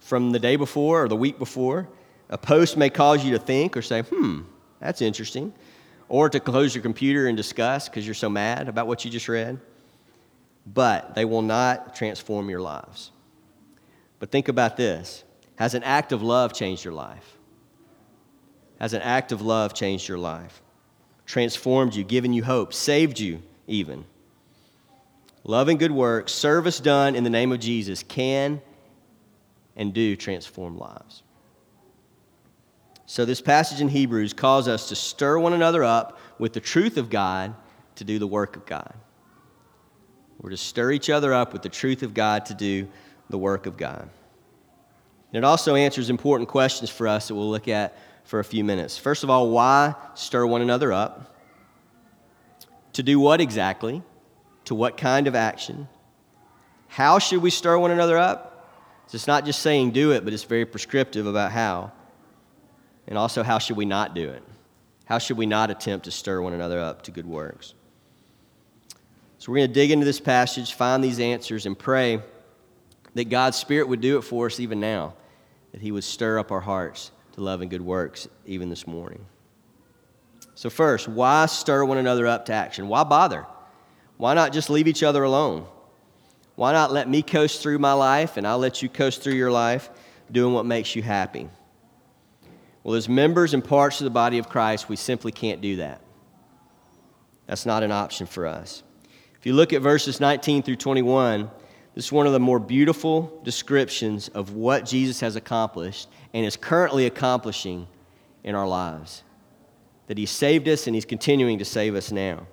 from 0.00 0.32
the 0.32 0.38
day 0.38 0.56
before 0.56 1.04
or 1.04 1.08
the 1.08 1.16
week 1.16 1.38
before. 1.38 1.88
A 2.30 2.38
post 2.38 2.76
may 2.76 2.88
cause 2.90 3.24
you 3.24 3.32
to 3.32 3.38
think 3.38 3.76
or 3.76 3.82
say, 3.82 4.02
hmm, 4.02 4.42
that's 4.78 5.02
interesting. 5.02 5.52
Or 6.08 6.30
to 6.30 6.40
close 6.40 6.74
your 6.74 6.82
computer 6.82 7.28
in 7.28 7.36
disgust 7.36 7.90
because 7.90 8.06
you're 8.06 8.14
so 8.14 8.30
mad 8.30 8.68
about 8.68 8.86
what 8.86 9.04
you 9.04 9.10
just 9.10 9.28
read. 9.28 9.60
But 10.64 11.14
they 11.14 11.24
will 11.24 11.42
not 11.42 11.94
transform 11.96 12.48
your 12.48 12.60
lives. 12.60 13.10
But 14.20 14.30
think 14.30 14.48
about 14.48 14.76
this 14.76 15.24
Has 15.56 15.74
an 15.74 15.82
act 15.82 16.12
of 16.12 16.22
love 16.22 16.52
changed 16.52 16.84
your 16.84 16.94
life? 16.94 17.36
Has 18.78 18.94
an 18.94 19.02
act 19.02 19.32
of 19.32 19.42
love 19.42 19.74
changed 19.74 20.08
your 20.08 20.18
life? 20.18 20.62
Transformed 21.26 21.94
you, 21.94 22.04
given 22.04 22.32
you 22.32 22.44
hope, 22.44 22.72
saved 22.72 23.18
you 23.18 23.42
even? 23.66 24.04
Love 25.42 25.68
and 25.68 25.78
good 25.78 25.92
works, 25.92 26.32
service 26.32 26.80
done 26.80 27.14
in 27.14 27.24
the 27.24 27.30
name 27.30 27.50
of 27.50 27.60
Jesus 27.60 28.02
can 28.02 28.60
and 29.74 29.94
do 29.94 30.16
transform 30.16 30.78
lives. 30.78 31.22
So, 33.10 33.24
this 33.24 33.40
passage 33.40 33.80
in 33.80 33.88
Hebrews 33.88 34.32
calls 34.34 34.68
us 34.68 34.88
to 34.90 34.94
stir 34.94 35.36
one 35.36 35.52
another 35.52 35.82
up 35.82 36.20
with 36.38 36.52
the 36.52 36.60
truth 36.60 36.96
of 36.96 37.10
God 37.10 37.56
to 37.96 38.04
do 38.04 38.20
the 38.20 38.26
work 38.28 38.54
of 38.54 38.64
God. 38.66 38.94
We're 40.38 40.50
to 40.50 40.56
stir 40.56 40.92
each 40.92 41.10
other 41.10 41.34
up 41.34 41.52
with 41.52 41.62
the 41.62 41.68
truth 41.68 42.04
of 42.04 42.14
God 42.14 42.46
to 42.46 42.54
do 42.54 42.86
the 43.28 43.36
work 43.36 43.66
of 43.66 43.76
God. 43.76 44.02
And 45.32 45.42
it 45.42 45.44
also 45.44 45.74
answers 45.74 46.08
important 46.08 46.48
questions 46.48 46.88
for 46.88 47.08
us 47.08 47.26
that 47.26 47.34
we'll 47.34 47.50
look 47.50 47.66
at 47.66 47.98
for 48.22 48.38
a 48.38 48.44
few 48.44 48.62
minutes. 48.62 48.96
First 48.96 49.24
of 49.24 49.28
all, 49.28 49.50
why 49.50 49.96
stir 50.14 50.46
one 50.46 50.62
another 50.62 50.92
up? 50.92 51.36
To 52.92 53.02
do 53.02 53.18
what 53.18 53.40
exactly? 53.40 54.04
To 54.66 54.76
what 54.76 54.96
kind 54.96 55.26
of 55.26 55.34
action? 55.34 55.88
How 56.86 57.18
should 57.18 57.42
we 57.42 57.50
stir 57.50 57.76
one 57.76 57.90
another 57.90 58.18
up? 58.18 58.70
It's 59.12 59.26
not 59.26 59.44
just 59.44 59.62
saying 59.62 59.90
do 59.90 60.12
it, 60.12 60.22
but 60.22 60.32
it's 60.32 60.44
very 60.44 60.64
prescriptive 60.64 61.26
about 61.26 61.50
how. 61.50 61.90
And 63.10 63.18
also, 63.18 63.42
how 63.42 63.58
should 63.58 63.76
we 63.76 63.84
not 63.84 64.14
do 64.14 64.30
it? 64.30 64.42
How 65.04 65.18
should 65.18 65.36
we 65.36 65.44
not 65.44 65.70
attempt 65.70 66.04
to 66.04 66.12
stir 66.12 66.40
one 66.40 66.52
another 66.52 66.78
up 66.80 67.02
to 67.02 67.10
good 67.10 67.26
works? 67.26 67.74
So, 69.38 69.50
we're 69.50 69.58
going 69.58 69.68
to 69.68 69.74
dig 69.74 69.90
into 69.90 70.06
this 70.06 70.20
passage, 70.20 70.74
find 70.74 71.02
these 71.02 71.18
answers, 71.18 71.66
and 71.66 71.76
pray 71.76 72.22
that 73.14 73.28
God's 73.28 73.56
Spirit 73.56 73.88
would 73.88 74.00
do 74.00 74.16
it 74.16 74.22
for 74.22 74.46
us 74.46 74.60
even 74.60 74.78
now, 74.78 75.14
that 75.72 75.82
He 75.82 75.90
would 75.90 76.04
stir 76.04 76.38
up 76.38 76.52
our 76.52 76.60
hearts 76.60 77.10
to 77.32 77.40
love 77.40 77.60
and 77.60 77.70
good 77.70 77.82
works 77.82 78.28
even 78.46 78.70
this 78.70 78.86
morning. 78.86 79.26
So, 80.54 80.70
first, 80.70 81.08
why 81.08 81.46
stir 81.46 81.84
one 81.84 81.98
another 81.98 82.28
up 82.28 82.46
to 82.46 82.52
action? 82.52 82.86
Why 82.86 83.02
bother? 83.02 83.44
Why 84.18 84.34
not 84.34 84.52
just 84.52 84.70
leave 84.70 84.86
each 84.86 85.02
other 85.02 85.24
alone? 85.24 85.66
Why 86.54 86.72
not 86.72 86.92
let 86.92 87.08
me 87.08 87.22
coast 87.22 87.62
through 87.62 87.78
my 87.78 87.94
life 87.94 88.36
and 88.36 88.46
I'll 88.46 88.58
let 88.58 88.82
you 88.82 88.88
coast 88.88 89.22
through 89.22 89.34
your 89.34 89.50
life 89.50 89.88
doing 90.30 90.52
what 90.52 90.66
makes 90.66 90.94
you 90.94 91.02
happy? 91.02 91.48
Well, 92.82 92.94
as 92.94 93.08
members 93.08 93.54
and 93.54 93.62
parts 93.62 94.00
of 94.00 94.04
the 94.04 94.10
body 94.10 94.38
of 94.38 94.48
Christ, 94.48 94.88
we 94.88 94.96
simply 94.96 95.32
can't 95.32 95.60
do 95.60 95.76
that. 95.76 96.00
That's 97.46 97.66
not 97.66 97.82
an 97.82 97.92
option 97.92 98.26
for 98.26 98.46
us. 98.46 98.82
If 99.38 99.46
you 99.46 99.54
look 99.54 99.72
at 99.72 99.82
verses 99.82 100.20
19 100.20 100.62
through 100.62 100.76
21, 100.76 101.50
this 101.94 102.06
is 102.06 102.12
one 102.12 102.26
of 102.26 102.32
the 102.32 102.40
more 102.40 102.58
beautiful 102.58 103.40
descriptions 103.42 104.28
of 104.28 104.54
what 104.54 104.86
Jesus 104.86 105.20
has 105.20 105.36
accomplished 105.36 106.08
and 106.32 106.46
is 106.46 106.56
currently 106.56 107.06
accomplishing 107.06 107.86
in 108.44 108.54
our 108.54 108.68
lives. 108.68 109.24
That 110.06 110.16
He 110.16 110.26
saved 110.26 110.68
us 110.68 110.86
and 110.86 110.94
He's 110.94 111.04
continuing 111.04 111.58
to 111.58 111.64
save 111.64 111.94
us 111.94 112.12
now. 112.12 112.46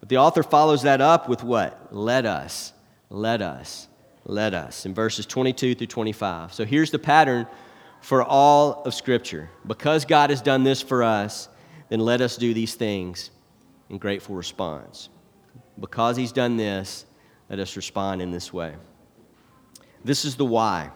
But 0.00 0.08
the 0.08 0.18
author 0.18 0.42
follows 0.42 0.82
that 0.82 1.00
up 1.00 1.28
with 1.28 1.42
what? 1.42 1.88
Let 1.94 2.24
us, 2.24 2.72
let 3.10 3.42
us, 3.42 3.88
let 4.24 4.54
us, 4.54 4.86
in 4.86 4.94
verses 4.94 5.26
22 5.26 5.74
through 5.74 5.86
25. 5.86 6.52
So 6.52 6.64
here's 6.64 6.90
the 6.90 6.98
pattern 6.98 7.46
for 8.00 8.22
all 8.22 8.82
of 8.84 8.94
Scripture. 8.94 9.50
Because 9.66 10.04
God 10.04 10.30
has 10.30 10.40
done 10.40 10.64
this 10.64 10.82
for 10.82 11.02
us, 11.02 11.48
then 11.88 12.00
let 12.00 12.20
us 12.20 12.36
do 12.36 12.54
these 12.54 12.74
things 12.74 13.30
in 13.88 13.98
grateful 13.98 14.34
response. 14.34 15.08
Because 15.78 16.16
He's 16.16 16.32
done 16.32 16.56
this, 16.56 17.06
let 17.48 17.58
us 17.58 17.76
respond 17.76 18.20
in 18.20 18.30
this 18.30 18.52
way. 18.52 18.74
This 20.04 20.24
is 20.24 20.36
the 20.36 20.44
why, 20.44 20.90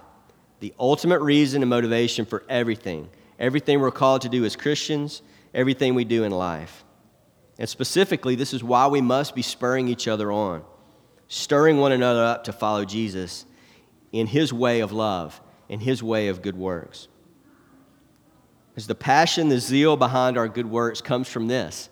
the 0.60 0.74
ultimate 0.78 1.20
reason 1.20 1.62
and 1.62 1.70
motivation 1.70 2.24
for 2.24 2.44
everything. 2.48 3.08
Everything 3.38 3.80
we're 3.80 3.90
called 3.90 4.22
to 4.22 4.28
do 4.28 4.44
as 4.44 4.54
Christians, 4.54 5.22
everything 5.52 5.94
we 5.94 6.04
do 6.04 6.24
in 6.24 6.32
life. 6.32 6.84
And 7.58 7.68
specifically, 7.68 8.34
this 8.34 8.54
is 8.54 8.62
why 8.62 8.86
we 8.86 9.00
must 9.00 9.34
be 9.34 9.42
spurring 9.42 9.88
each 9.88 10.08
other 10.08 10.30
on, 10.30 10.62
stirring 11.28 11.78
one 11.78 11.92
another 11.92 12.24
up 12.24 12.44
to 12.44 12.52
follow 12.52 12.84
Jesus 12.84 13.44
in 14.12 14.26
His 14.26 14.52
way 14.52 14.80
of 14.80 14.92
love, 14.92 15.40
in 15.72 15.80
His 15.80 16.02
way 16.02 16.28
of 16.28 16.42
good 16.42 16.54
works. 16.54 17.08
As 18.76 18.86
the 18.86 18.94
passion, 18.94 19.48
the 19.48 19.58
zeal 19.58 19.96
behind 19.96 20.36
our 20.36 20.46
good 20.46 20.66
works 20.66 21.00
comes 21.00 21.28
from 21.28 21.48
this, 21.48 21.88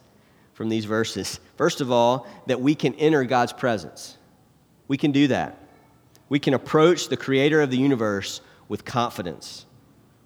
from 0.53 0.69
these 0.69 0.85
verses. 0.85 1.41
First 1.57 1.81
of 1.81 1.91
all, 1.91 2.27
that 2.47 2.61
we 2.61 2.75
can 2.75 2.95
enter 2.97 3.25
God's 3.25 3.55
presence. 3.55 4.19
We 4.87 4.99
can 4.99 5.13
do 5.13 5.29
that. 5.29 5.57
We 6.29 6.39
can 6.39 6.53
approach 6.53 7.09
the 7.09 7.17
creator 7.17 7.63
of 7.63 7.71
the 7.71 7.79
universe 7.79 8.43
with 8.69 8.85
confidence. 8.85 9.65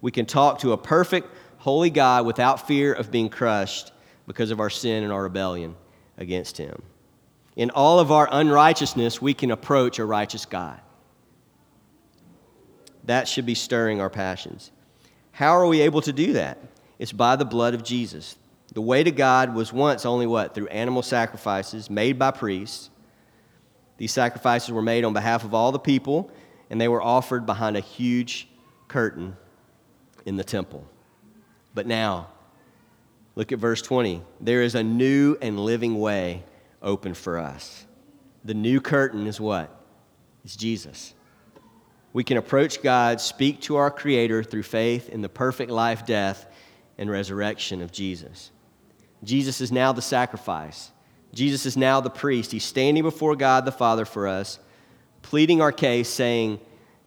We 0.01 0.11
can 0.11 0.25
talk 0.25 0.59
to 0.59 0.73
a 0.73 0.77
perfect, 0.77 1.29
holy 1.59 1.89
God 1.89 2.25
without 2.25 2.67
fear 2.67 2.91
of 2.91 3.09
being 3.09 3.29
crushed 3.29 3.93
because 4.27 4.51
of 4.51 4.59
our 4.59 4.69
sin 4.69 5.05
and 5.05 5.13
our 5.13 5.23
rebellion 5.23 5.75
against 6.17 6.57
him. 6.57 6.81
In 7.55 7.69
all 7.69 8.01
of 8.01 8.11
our 8.11 8.27
unrighteousness, 8.29 9.21
we 9.21 9.33
can 9.33 9.51
approach 9.51 9.97
a 9.97 10.03
righteous 10.03 10.45
God. 10.45 10.81
That 13.05 13.27
should 13.27 13.45
be 13.45 13.55
stirring 13.55 14.01
our 14.01 14.09
passions. 14.09 14.71
How 15.31 15.51
are 15.51 15.67
we 15.67 15.81
able 15.81 16.01
to 16.01 16.13
do 16.13 16.33
that? 16.33 16.57
It's 16.97 17.11
by 17.11 17.35
the 17.35 17.45
blood 17.45 17.73
of 17.73 17.83
Jesus. 17.83 18.35
The 18.73 18.81
way 18.81 19.03
to 19.03 19.11
God 19.11 19.53
was 19.53 19.71
once 19.71 20.05
only 20.05 20.27
what? 20.27 20.53
Through 20.53 20.67
animal 20.67 21.01
sacrifices 21.01 21.89
made 21.89 22.17
by 22.17 22.31
priests 22.31 22.89
these 23.97 24.11
sacrifices 24.11 24.71
were 24.71 24.81
made 24.81 25.05
on 25.05 25.13
behalf 25.13 25.43
of 25.43 25.53
all 25.53 25.71
the 25.71 25.79
people, 25.79 26.29
and 26.69 26.79
they 26.79 26.87
were 26.87 27.01
offered 27.01 27.45
behind 27.45 27.77
a 27.77 27.81
huge 27.81 28.47
curtain 28.87 29.37
in 30.25 30.35
the 30.35 30.43
temple. 30.43 30.85
But 31.73 31.87
now, 31.87 32.27
look 33.35 33.51
at 33.51 33.59
verse 33.59 33.81
20. 33.81 34.21
There 34.41 34.61
is 34.61 34.75
a 34.75 34.83
new 34.83 35.37
and 35.41 35.59
living 35.59 35.99
way 35.99 36.43
open 36.81 37.13
for 37.13 37.37
us. 37.37 37.85
The 38.43 38.53
new 38.53 38.81
curtain 38.81 39.27
is 39.27 39.39
what? 39.39 39.71
It's 40.43 40.55
Jesus. 40.55 41.13
We 42.15 42.23
can 42.23 42.37
approach 42.37 42.81
God, 42.81 43.19
speak 43.19 43.59
to 43.63 43.75
our 43.75 43.91
Creator 43.91 44.45
through 44.45 44.63
faith 44.63 45.09
in 45.09 45.21
the 45.21 45.27
perfect 45.27 45.69
life, 45.69 46.05
death, 46.05 46.45
and 46.97 47.09
resurrection 47.11 47.81
of 47.81 47.91
Jesus. 47.91 48.51
Jesus 49.25 49.59
is 49.59 49.69
now 49.69 49.91
the 49.91 50.01
sacrifice. 50.01 50.91
Jesus 51.33 51.65
is 51.65 51.75
now 51.75 51.99
the 51.99 52.09
priest. 52.09 52.53
He's 52.53 52.63
standing 52.63 53.03
before 53.03 53.35
God 53.35 53.65
the 53.65 53.71
Father 53.73 54.05
for 54.05 54.29
us, 54.29 54.59
pleading 55.23 55.61
our 55.61 55.73
case, 55.73 56.07
saying, 56.07 56.61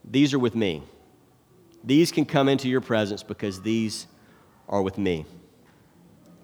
These 0.05 0.35
are 0.35 0.39
with 0.39 0.55
me. 0.55 0.83
These 1.83 2.13
can 2.13 2.27
come 2.27 2.47
into 2.47 2.69
your 2.69 2.83
presence 2.83 3.23
because 3.23 3.63
these 3.63 4.07
are 4.69 4.83
with 4.83 4.99
me, 4.99 5.25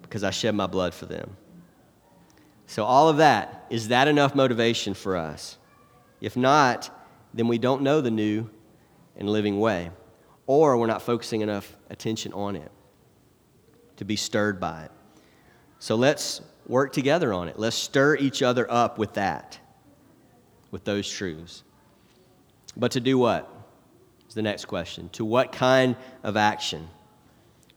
because 0.01 0.23
I 0.23 0.31
shed 0.31 0.55
my 0.55 0.65
blood 0.65 0.95
for 0.95 1.05
them. 1.05 1.37
So, 2.65 2.83
all 2.83 3.09
of 3.09 3.17
that, 3.17 3.67
is 3.69 3.89
that 3.89 4.07
enough 4.07 4.33
motivation 4.33 4.95
for 4.95 5.15
us? 5.15 5.59
If 6.19 6.35
not, 6.35 6.89
then 7.31 7.47
we 7.47 7.59
don't 7.59 7.83
know 7.83 8.01
the 8.01 8.09
new 8.09 8.49
and 9.17 9.29
living 9.29 9.59
way, 9.59 9.91
or 10.47 10.77
we're 10.77 10.87
not 10.87 11.01
focusing 11.01 11.41
enough 11.41 11.75
attention 11.89 12.33
on 12.33 12.55
it 12.55 12.71
to 13.97 14.05
be 14.05 14.15
stirred 14.15 14.59
by 14.59 14.83
it. 14.83 14.91
So, 15.79 15.95
let's 15.95 16.41
work 16.67 16.93
together 16.93 17.33
on 17.33 17.47
it. 17.47 17.59
Let's 17.59 17.75
stir 17.75 18.15
each 18.15 18.41
other 18.41 18.69
up 18.71 18.97
with 18.97 19.13
that, 19.13 19.59
with 20.71 20.83
those 20.83 21.09
truths. 21.09 21.63
But 22.75 22.91
to 22.91 22.99
do 22.99 23.17
what? 23.17 23.51
Is 24.27 24.33
the 24.33 24.41
next 24.41 24.65
question. 24.65 25.09
To 25.09 25.23
what 25.23 25.51
kind 25.51 25.95
of 26.23 26.35
action? 26.35 26.89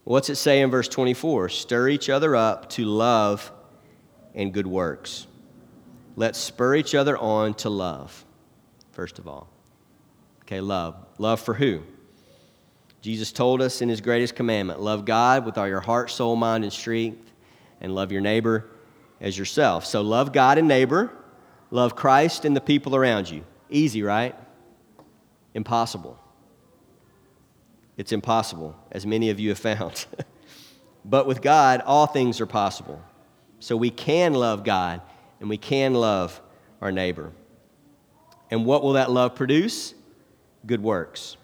What's 0.05 0.31
it 0.31 0.37
say 0.37 0.63
in 0.63 0.71
verse 0.71 0.89
24? 0.89 1.51
Stir 1.51 1.89
each 1.89 2.09
other 2.09 2.35
up 2.35 2.71
to 2.71 2.85
love 2.85 3.53
and 4.35 4.55
good 4.55 4.67
works. 4.67 5.27
Let's 6.17 6.39
spur 6.39 6.75
each 6.77 6.95
other 6.95 7.17
on 7.19 7.55
to 7.55 7.71
love, 7.71 8.25
first 8.93 9.19
of 9.19 9.29
all. 9.29 9.49
Okay, 10.49 10.63
love. 10.63 10.97
Love 11.19 11.41
for 11.41 11.53
who? 11.53 11.83
Jesus 13.03 13.33
told 13.33 13.61
us 13.61 13.83
in 13.83 13.91
his 13.91 14.01
greatest 14.01 14.35
commandment 14.35 14.81
love 14.81 15.05
God 15.05 15.45
with 15.45 15.59
all 15.59 15.69
your 15.69 15.81
heart, 15.81 16.11
soul, 16.11 16.37
mind, 16.37 16.65
and 16.65 16.73
strength, 16.73 17.31
and 17.83 17.95
love 17.95 18.11
your 18.11 18.23
neighbor 18.23 18.65
as 19.21 19.37
yourself. 19.37 19.85
So 19.85 20.01
love 20.01 20.33
God 20.33 20.57
and 20.57 20.67
neighbor, 20.67 21.13
love 21.71 21.95
Christ 21.95 22.47
and 22.47 22.57
the 22.57 22.63
people 22.63 22.97
around 22.97 23.29
you. 23.29 23.45
Easy, 23.69 24.03
right? 24.03 24.35
Impossible. 25.53 26.19
It's 27.99 28.13
impossible, 28.13 28.75
as 28.91 29.05
many 29.05 29.29
of 29.29 29.39
you 29.39 29.51
have 29.51 29.59
found. 29.59 30.07
but 31.05 31.27
with 31.27 31.43
God, 31.43 31.83
all 31.85 32.07
things 32.07 32.41
are 32.41 32.47
possible. 32.47 33.03
So 33.61 33.77
we 33.77 33.91
can 33.91 34.33
love 34.33 34.65
God 34.65 35.03
and 35.41 35.51
we 35.51 35.59
can 35.59 35.93
love 35.93 36.41
our 36.81 36.91
neighbor. 36.91 37.33
And 38.51 38.65
what 38.65 38.83
will 38.83 38.95
that 38.95 39.11
love 39.11 39.35
produce? 39.35 39.93
Good 40.67 40.83
works. 40.83 41.37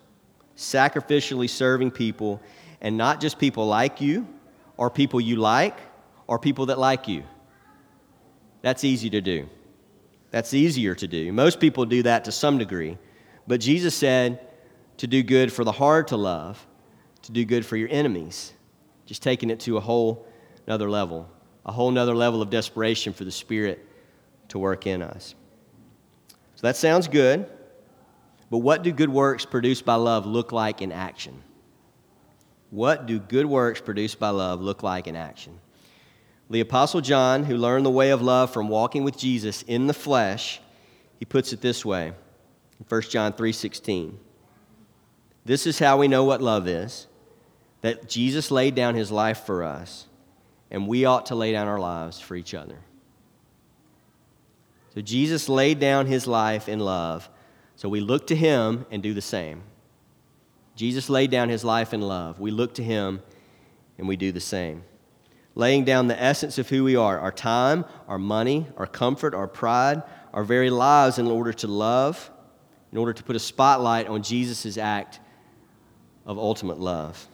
Sacrificially 0.56 1.48
serving 1.48 1.90
people, 1.90 2.40
and 2.80 2.96
not 2.96 3.20
just 3.20 3.38
people 3.38 3.66
like 3.66 4.00
you, 4.00 4.26
or 4.76 4.90
people 4.90 5.20
you 5.20 5.36
like, 5.36 5.78
or 6.26 6.38
people 6.38 6.66
that 6.66 6.78
like 6.78 7.08
you. 7.08 7.24
That's 8.62 8.84
easy 8.84 9.10
to 9.10 9.20
do. 9.20 9.48
That's 10.30 10.54
easier 10.54 10.94
to 10.94 11.06
do. 11.06 11.32
Most 11.32 11.60
people 11.60 11.84
do 11.84 12.02
that 12.02 12.24
to 12.24 12.32
some 12.32 12.58
degree. 12.58 12.98
But 13.46 13.60
Jesus 13.60 13.94
said 13.94 14.40
to 14.96 15.06
do 15.06 15.22
good 15.22 15.52
for 15.52 15.64
the 15.64 15.72
hard 15.72 16.08
to 16.08 16.16
love, 16.16 16.66
to 17.22 17.32
do 17.32 17.44
good 17.44 17.64
for 17.64 17.76
your 17.76 17.88
enemies, 17.90 18.52
just 19.06 19.22
taking 19.22 19.50
it 19.50 19.60
to 19.60 19.76
a 19.76 19.80
whole 19.80 20.26
another 20.66 20.90
level, 20.90 21.28
a 21.66 21.72
whole 21.72 21.90
nother 21.90 22.14
level 22.14 22.42
of 22.42 22.50
desperation 22.50 23.12
for 23.12 23.24
the 23.24 23.30
Spirit 23.30 23.86
to 24.48 24.58
work 24.58 24.86
in 24.86 25.02
us. 25.02 25.34
So 26.56 26.66
that 26.66 26.76
sounds 26.76 27.06
good, 27.08 27.48
but 28.54 28.58
what 28.58 28.84
do 28.84 28.92
good 28.92 29.08
works 29.08 29.44
produced 29.44 29.84
by 29.84 29.96
love 29.96 30.26
look 30.26 30.52
like 30.52 30.80
in 30.80 30.92
action? 30.92 31.42
What 32.70 33.04
do 33.04 33.18
good 33.18 33.46
works 33.46 33.80
produced 33.80 34.20
by 34.20 34.28
love 34.28 34.60
look 34.60 34.84
like 34.84 35.08
in 35.08 35.16
action? 35.16 35.58
The 36.48 36.60
Apostle 36.60 37.00
John, 37.00 37.42
who 37.42 37.56
learned 37.56 37.84
the 37.84 37.90
way 37.90 38.10
of 38.10 38.22
love 38.22 38.52
from 38.52 38.68
walking 38.68 39.02
with 39.02 39.18
Jesus 39.18 39.62
in 39.62 39.88
the 39.88 39.92
flesh, 39.92 40.60
he 41.18 41.24
puts 41.24 41.52
it 41.52 41.62
this 41.62 41.84
way 41.84 42.12
in 42.78 42.84
1 42.88 43.10
John 43.10 43.32
3:16. 43.32 44.20
This 45.44 45.66
is 45.66 45.80
how 45.80 45.98
we 45.98 46.06
know 46.06 46.22
what 46.22 46.40
love 46.40 46.68
is, 46.68 47.08
that 47.80 48.08
Jesus 48.08 48.52
laid 48.52 48.76
down 48.76 48.94
his 48.94 49.10
life 49.10 49.38
for 49.38 49.64
us, 49.64 50.06
and 50.70 50.86
we 50.86 51.04
ought 51.04 51.26
to 51.26 51.34
lay 51.34 51.50
down 51.50 51.66
our 51.66 51.80
lives 51.80 52.20
for 52.20 52.36
each 52.36 52.54
other. 52.54 52.78
So 54.94 55.00
Jesus 55.00 55.48
laid 55.48 55.80
down 55.80 56.06
his 56.06 56.28
life 56.28 56.68
in 56.68 56.78
love, 56.78 57.28
so 57.76 57.88
we 57.88 58.00
look 58.00 58.26
to 58.28 58.36
him 58.36 58.86
and 58.90 59.02
do 59.02 59.14
the 59.14 59.20
same. 59.20 59.62
Jesus 60.76 61.08
laid 61.08 61.30
down 61.30 61.48
his 61.48 61.64
life 61.64 61.94
in 61.94 62.00
love. 62.00 62.40
We 62.40 62.50
look 62.50 62.74
to 62.74 62.82
him 62.82 63.22
and 63.98 64.08
we 64.08 64.16
do 64.16 64.32
the 64.32 64.40
same. 64.40 64.84
Laying 65.54 65.84
down 65.84 66.08
the 66.08 66.20
essence 66.20 66.58
of 66.58 66.68
who 66.68 66.82
we 66.82 66.96
are 66.96 67.18
our 67.18 67.30
time, 67.30 67.84
our 68.08 68.18
money, 68.18 68.66
our 68.76 68.86
comfort, 68.86 69.34
our 69.34 69.46
pride, 69.46 70.02
our 70.32 70.42
very 70.42 70.70
lives 70.70 71.18
in 71.18 71.28
order 71.28 71.52
to 71.52 71.68
love 71.68 72.30
in 72.94 72.98
order 72.98 73.12
to 73.12 73.24
put 73.24 73.34
a 73.34 73.40
spotlight 73.40 74.06
on 74.06 74.22
Jesus' 74.22 74.78
act 74.78 75.18
of 76.24 76.38
ultimate 76.38 76.78
love. 76.78 77.26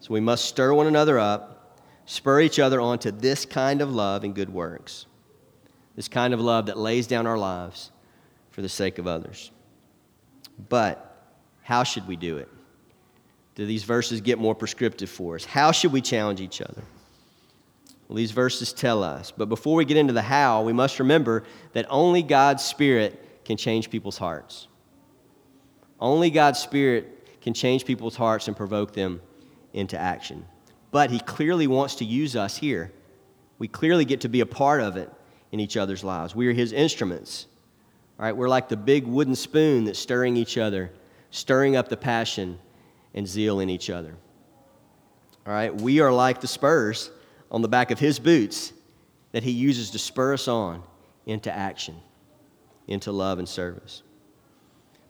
So 0.00 0.12
we 0.12 0.18
must 0.18 0.46
stir 0.46 0.74
one 0.74 0.88
another 0.88 1.16
up, 1.16 1.78
spur 2.06 2.40
each 2.40 2.58
other 2.58 2.80
on 2.80 2.98
to 2.98 3.12
this 3.12 3.46
kind 3.46 3.80
of 3.80 3.94
love 3.94 4.24
and 4.24 4.34
good 4.34 4.50
works, 4.50 5.06
this 5.94 6.08
kind 6.08 6.34
of 6.34 6.40
love 6.40 6.66
that 6.66 6.76
lays 6.76 7.06
down 7.06 7.28
our 7.28 7.38
lives 7.38 7.92
for 8.50 8.62
the 8.62 8.68
sake 8.68 8.98
of 8.98 9.06
others. 9.06 9.50
But 10.68 11.06
how 11.62 11.82
should 11.82 12.06
we 12.06 12.16
do 12.16 12.38
it? 12.38 12.48
Do 13.54 13.66
these 13.66 13.84
verses 13.84 14.20
get 14.20 14.38
more 14.38 14.54
prescriptive 14.54 15.10
for 15.10 15.34
us? 15.34 15.44
How 15.44 15.72
should 15.72 15.92
we 15.92 16.00
challenge 16.00 16.40
each 16.40 16.60
other? 16.60 16.82
Well, 18.08 18.16
these 18.16 18.32
verses 18.32 18.72
tell 18.72 19.04
us. 19.04 19.30
But 19.30 19.48
before 19.48 19.76
we 19.76 19.84
get 19.84 19.96
into 19.96 20.12
the 20.12 20.22
how, 20.22 20.62
we 20.62 20.72
must 20.72 20.98
remember 20.98 21.44
that 21.74 21.86
only 21.88 22.22
God's 22.22 22.64
Spirit 22.64 23.44
can 23.44 23.56
change 23.56 23.90
people's 23.90 24.18
hearts. 24.18 24.66
Only 26.00 26.30
God's 26.30 26.58
Spirit 26.58 27.40
can 27.40 27.54
change 27.54 27.84
people's 27.84 28.16
hearts 28.16 28.48
and 28.48 28.56
provoke 28.56 28.92
them 28.94 29.20
into 29.72 29.98
action. 29.98 30.44
But 30.90 31.10
He 31.10 31.20
clearly 31.20 31.66
wants 31.66 31.96
to 31.96 32.04
use 32.04 32.34
us 32.34 32.56
here. 32.56 32.92
We 33.58 33.68
clearly 33.68 34.04
get 34.04 34.22
to 34.22 34.28
be 34.28 34.40
a 34.40 34.46
part 34.46 34.80
of 34.80 34.96
it 34.96 35.12
in 35.52 35.60
each 35.60 35.76
other's 35.76 36.02
lives. 36.02 36.34
We 36.34 36.48
are 36.48 36.52
His 36.52 36.72
instruments. 36.72 37.46
All 38.20 38.26
right, 38.26 38.36
we're 38.36 38.50
like 38.50 38.68
the 38.68 38.76
big 38.76 39.06
wooden 39.06 39.34
spoon 39.34 39.84
that's 39.84 39.98
stirring 39.98 40.36
each 40.36 40.58
other, 40.58 40.92
stirring 41.30 41.74
up 41.74 41.88
the 41.88 41.96
passion 41.96 42.58
and 43.14 43.26
zeal 43.26 43.60
in 43.60 43.70
each 43.70 43.88
other. 43.88 44.14
All 45.46 45.54
right, 45.54 45.74
we 45.74 46.00
are 46.00 46.12
like 46.12 46.42
the 46.42 46.46
spurs 46.46 47.10
on 47.50 47.62
the 47.62 47.68
back 47.68 47.90
of 47.90 47.98
His 47.98 48.18
boots 48.18 48.74
that 49.32 49.42
He 49.42 49.52
uses 49.52 49.92
to 49.92 49.98
spur 49.98 50.34
us 50.34 50.48
on 50.48 50.82
into 51.24 51.50
action 51.50 51.96
into 52.86 53.10
love 53.10 53.38
and 53.38 53.48
service. 53.48 54.02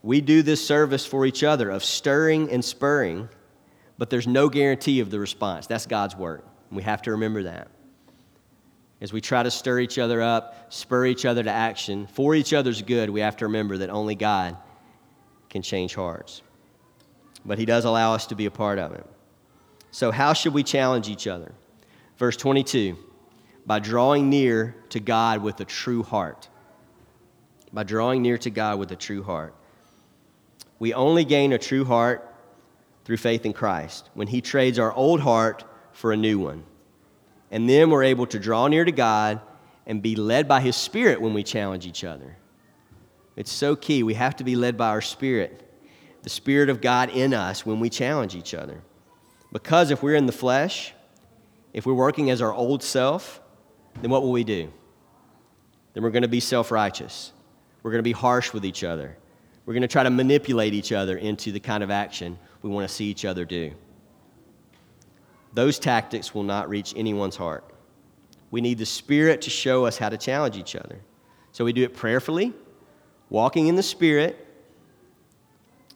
We 0.02 0.20
do 0.20 0.42
this 0.42 0.64
service 0.64 1.04
for 1.04 1.26
each 1.26 1.42
other 1.42 1.68
of 1.68 1.82
stirring 1.82 2.48
and 2.52 2.64
spurring, 2.64 3.28
but 3.98 4.08
there's 4.08 4.28
no 4.28 4.48
guarantee 4.48 5.00
of 5.00 5.10
the 5.10 5.18
response. 5.18 5.66
That's 5.66 5.86
God's 5.86 6.14
work. 6.14 6.46
We 6.70 6.84
have 6.84 7.02
to 7.02 7.10
remember 7.10 7.42
that. 7.42 7.72
As 9.00 9.12
we 9.12 9.20
try 9.20 9.42
to 9.42 9.50
stir 9.50 9.80
each 9.80 9.98
other 9.98 10.20
up, 10.20 10.72
spur 10.72 11.06
each 11.06 11.24
other 11.24 11.42
to 11.42 11.50
action 11.50 12.06
for 12.06 12.34
each 12.34 12.52
other's 12.52 12.82
good, 12.82 13.08
we 13.08 13.20
have 13.20 13.36
to 13.38 13.46
remember 13.46 13.78
that 13.78 13.90
only 13.90 14.14
God 14.14 14.56
can 15.48 15.62
change 15.62 15.94
hearts. 15.94 16.42
But 17.44 17.58
He 17.58 17.64
does 17.64 17.84
allow 17.84 18.12
us 18.14 18.26
to 18.26 18.34
be 18.34 18.46
a 18.46 18.50
part 18.50 18.78
of 18.78 18.92
it. 18.92 19.06
So, 19.90 20.10
how 20.10 20.34
should 20.34 20.52
we 20.52 20.62
challenge 20.62 21.08
each 21.08 21.26
other? 21.26 21.52
Verse 22.16 22.36
22 22.36 22.96
by 23.66 23.78
drawing 23.78 24.28
near 24.30 24.74
to 24.88 25.00
God 25.00 25.42
with 25.42 25.60
a 25.60 25.64
true 25.64 26.02
heart 26.02 26.48
by 27.72 27.82
drawing 27.84 28.22
near 28.22 28.38
to 28.38 28.50
God 28.50 28.78
with 28.78 28.90
a 28.90 28.96
true 28.96 29.22
heart. 29.22 29.54
We 30.78 30.94
only 30.94 31.24
gain 31.24 31.52
a 31.52 31.58
true 31.58 31.84
heart 31.84 32.34
through 33.04 33.18
faith 33.18 33.46
in 33.46 33.52
Christ 33.52 34.10
when 34.14 34.28
He 34.28 34.40
trades 34.40 34.78
our 34.78 34.92
old 34.92 35.20
heart 35.20 35.64
for 35.92 36.12
a 36.12 36.16
new 36.16 36.38
one. 36.38 36.64
And 37.50 37.68
then 37.68 37.90
we're 37.90 38.04
able 38.04 38.26
to 38.26 38.38
draw 38.38 38.68
near 38.68 38.84
to 38.84 38.92
God 38.92 39.40
and 39.86 40.02
be 40.02 40.14
led 40.14 40.46
by 40.46 40.60
His 40.60 40.76
Spirit 40.76 41.20
when 41.20 41.34
we 41.34 41.42
challenge 41.42 41.86
each 41.86 42.04
other. 42.04 42.36
It's 43.36 43.52
so 43.52 43.74
key. 43.74 44.02
We 44.02 44.14
have 44.14 44.36
to 44.36 44.44
be 44.44 44.56
led 44.56 44.76
by 44.76 44.88
our 44.88 45.00
Spirit, 45.00 45.68
the 46.22 46.30
Spirit 46.30 46.68
of 46.68 46.80
God 46.80 47.10
in 47.10 47.34
us 47.34 47.64
when 47.64 47.80
we 47.80 47.90
challenge 47.90 48.34
each 48.34 48.54
other. 48.54 48.82
Because 49.52 49.90
if 49.90 50.02
we're 50.02 50.14
in 50.14 50.26
the 50.26 50.32
flesh, 50.32 50.92
if 51.72 51.86
we're 51.86 51.94
working 51.94 52.30
as 52.30 52.42
our 52.42 52.52
old 52.52 52.82
self, 52.82 53.40
then 54.00 54.10
what 54.10 54.22
will 54.22 54.32
we 54.32 54.44
do? 54.44 54.72
Then 55.94 56.02
we're 56.02 56.10
going 56.10 56.22
to 56.22 56.28
be 56.28 56.40
self 56.40 56.70
righteous. 56.70 57.32
We're 57.82 57.90
going 57.90 58.00
to 58.00 58.08
be 58.08 58.12
harsh 58.12 58.52
with 58.52 58.64
each 58.64 58.84
other. 58.84 59.16
We're 59.64 59.74
going 59.74 59.82
to 59.82 59.88
try 59.88 60.02
to 60.02 60.10
manipulate 60.10 60.74
each 60.74 60.92
other 60.92 61.16
into 61.16 61.52
the 61.52 61.60
kind 61.60 61.82
of 61.82 61.90
action 61.90 62.38
we 62.62 62.70
want 62.70 62.88
to 62.88 62.94
see 62.94 63.06
each 63.06 63.24
other 63.24 63.44
do. 63.44 63.72
Those 65.52 65.78
tactics 65.78 66.34
will 66.34 66.42
not 66.42 66.68
reach 66.68 66.94
anyone's 66.96 67.36
heart. 67.36 67.64
We 68.50 68.60
need 68.60 68.78
the 68.78 68.86
Spirit 68.86 69.42
to 69.42 69.50
show 69.50 69.84
us 69.86 69.98
how 69.98 70.08
to 70.08 70.18
challenge 70.18 70.56
each 70.56 70.76
other. 70.76 71.00
So 71.52 71.64
we 71.64 71.72
do 71.72 71.82
it 71.82 71.94
prayerfully, 71.94 72.52
walking 73.28 73.68
in 73.68 73.76
the 73.76 73.82
Spirit. 73.82 74.46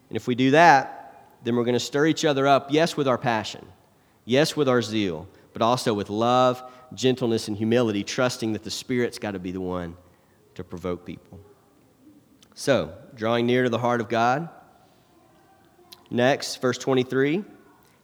And 0.09 0.17
if 0.17 0.27
we 0.27 0.35
do 0.35 0.53
that, 0.53 1.35
then 1.45 1.57
we're 1.57 1.65
going 1.65 1.75
to 1.75 1.81
stir 1.81 2.07
each 2.07 2.25
other 2.25 2.47
up, 2.47 2.69
yes, 2.71 2.97
with 2.97 3.07
our 3.07 3.19
passion, 3.19 3.67
yes, 4.25 4.57
with 4.57 4.69
our 4.69 4.83
zeal, 4.83 5.29
but 5.53 5.63
also 5.63 5.95
with 5.95 6.11
love, 6.11 6.63
gentleness, 6.95 7.49
and 7.49 7.57
humility, 7.57 8.03
trusting 8.03 8.53
that 8.53 8.65
the 8.65 8.71
Spirit's 8.71 9.19
got 9.19 9.33
to 9.33 9.39
be 9.39 9.53
the 9.53 9.61
one 9.61 9.97
to 10.55 10.65
provoke 10.65 11.05
people. 11.05 11.41
So, 12.55 12.95
drawing 13.15 13.47
near 13.47 13.65
to 13.65 13.69
the 13.69 13.79
heart 13.79 14.01
of 14.01 14.09
God. 14.09 14.49
Next, 16.11 16.61
verse 16.61 16.79
23. 16.79 17.45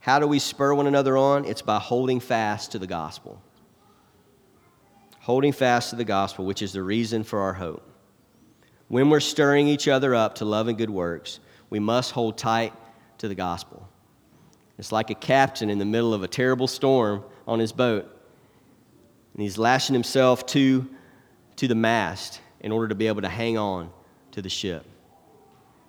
How 0.00 0.18
do 0.18 0.26
we 0.26 0.38
spur 0.38 0.74
one 0.74 0.86
another 0.86 1.16
on? 1.16 1.44
It's 1.44 1.62
by 1.62 1.78
holding 1.78 2.20
fast 2.20 2.72
to 2.72 2.78
the 2.78 2.86
gospel. 2.86 3.40
Holding 5.20 5.52
fast 5.52 5.90
to 5.90 5.96
the 5.96 6.04
gospel, 6.04 6.46
which 6.46 6.62
is 6.62 6.72
the 6.72 6.82
reason 6.82 7.22
for 7.22 7.40
our 7.40 7.52
hope. 7.52 7.86
When 8.88 9.10
we're 9.10 9.20
stirring 9.20 9.68
each 9.68 9.86
other 9.86 10.14
up 10.14 10.36
to 10.36 10.46
love 10.46 10.68
and 10.68 10.78
good 10.78 10.90
works, 10.90 11.38
we 11.68 11.78
must 11.78 12.12
hold 12.12 12.38
tight 12.38 12.72
to 13.18 13.28
the 13.28 13.34
gospel. 13.34 13.86
It's 14.78 14.90
like 14.90 15.10
a 15.10 15.14
captain 15.14 15.68
in 15.68 15.78
the 15.78 15.84
middle 15.84 16.14
of 16.14 16.22
a 16.22 16.28
terrible 16.28 16.66
storm 16.66 17.22
on 17.46 17.58
his 17.58 17.70
boat. 17.70 18.04
and 19.34 19.42
he's 19.42 19.58
lashing 19.58 19.92
himself 19.92 20.46
to, 20.46 20.88
to 21.56 21.68
the 21.68 21.74
mast 21.74 22.40
in 22.60 22.72
order 22.72 22.88
to 22.88 22.94
be 22.94 23.06
able 23.06 23.20
to 23.20 23.28
hang 23.28 23.58
on 23.58 23.90
to 24.32 24.40
the 24.40 24.48
ship. 24.48 24.86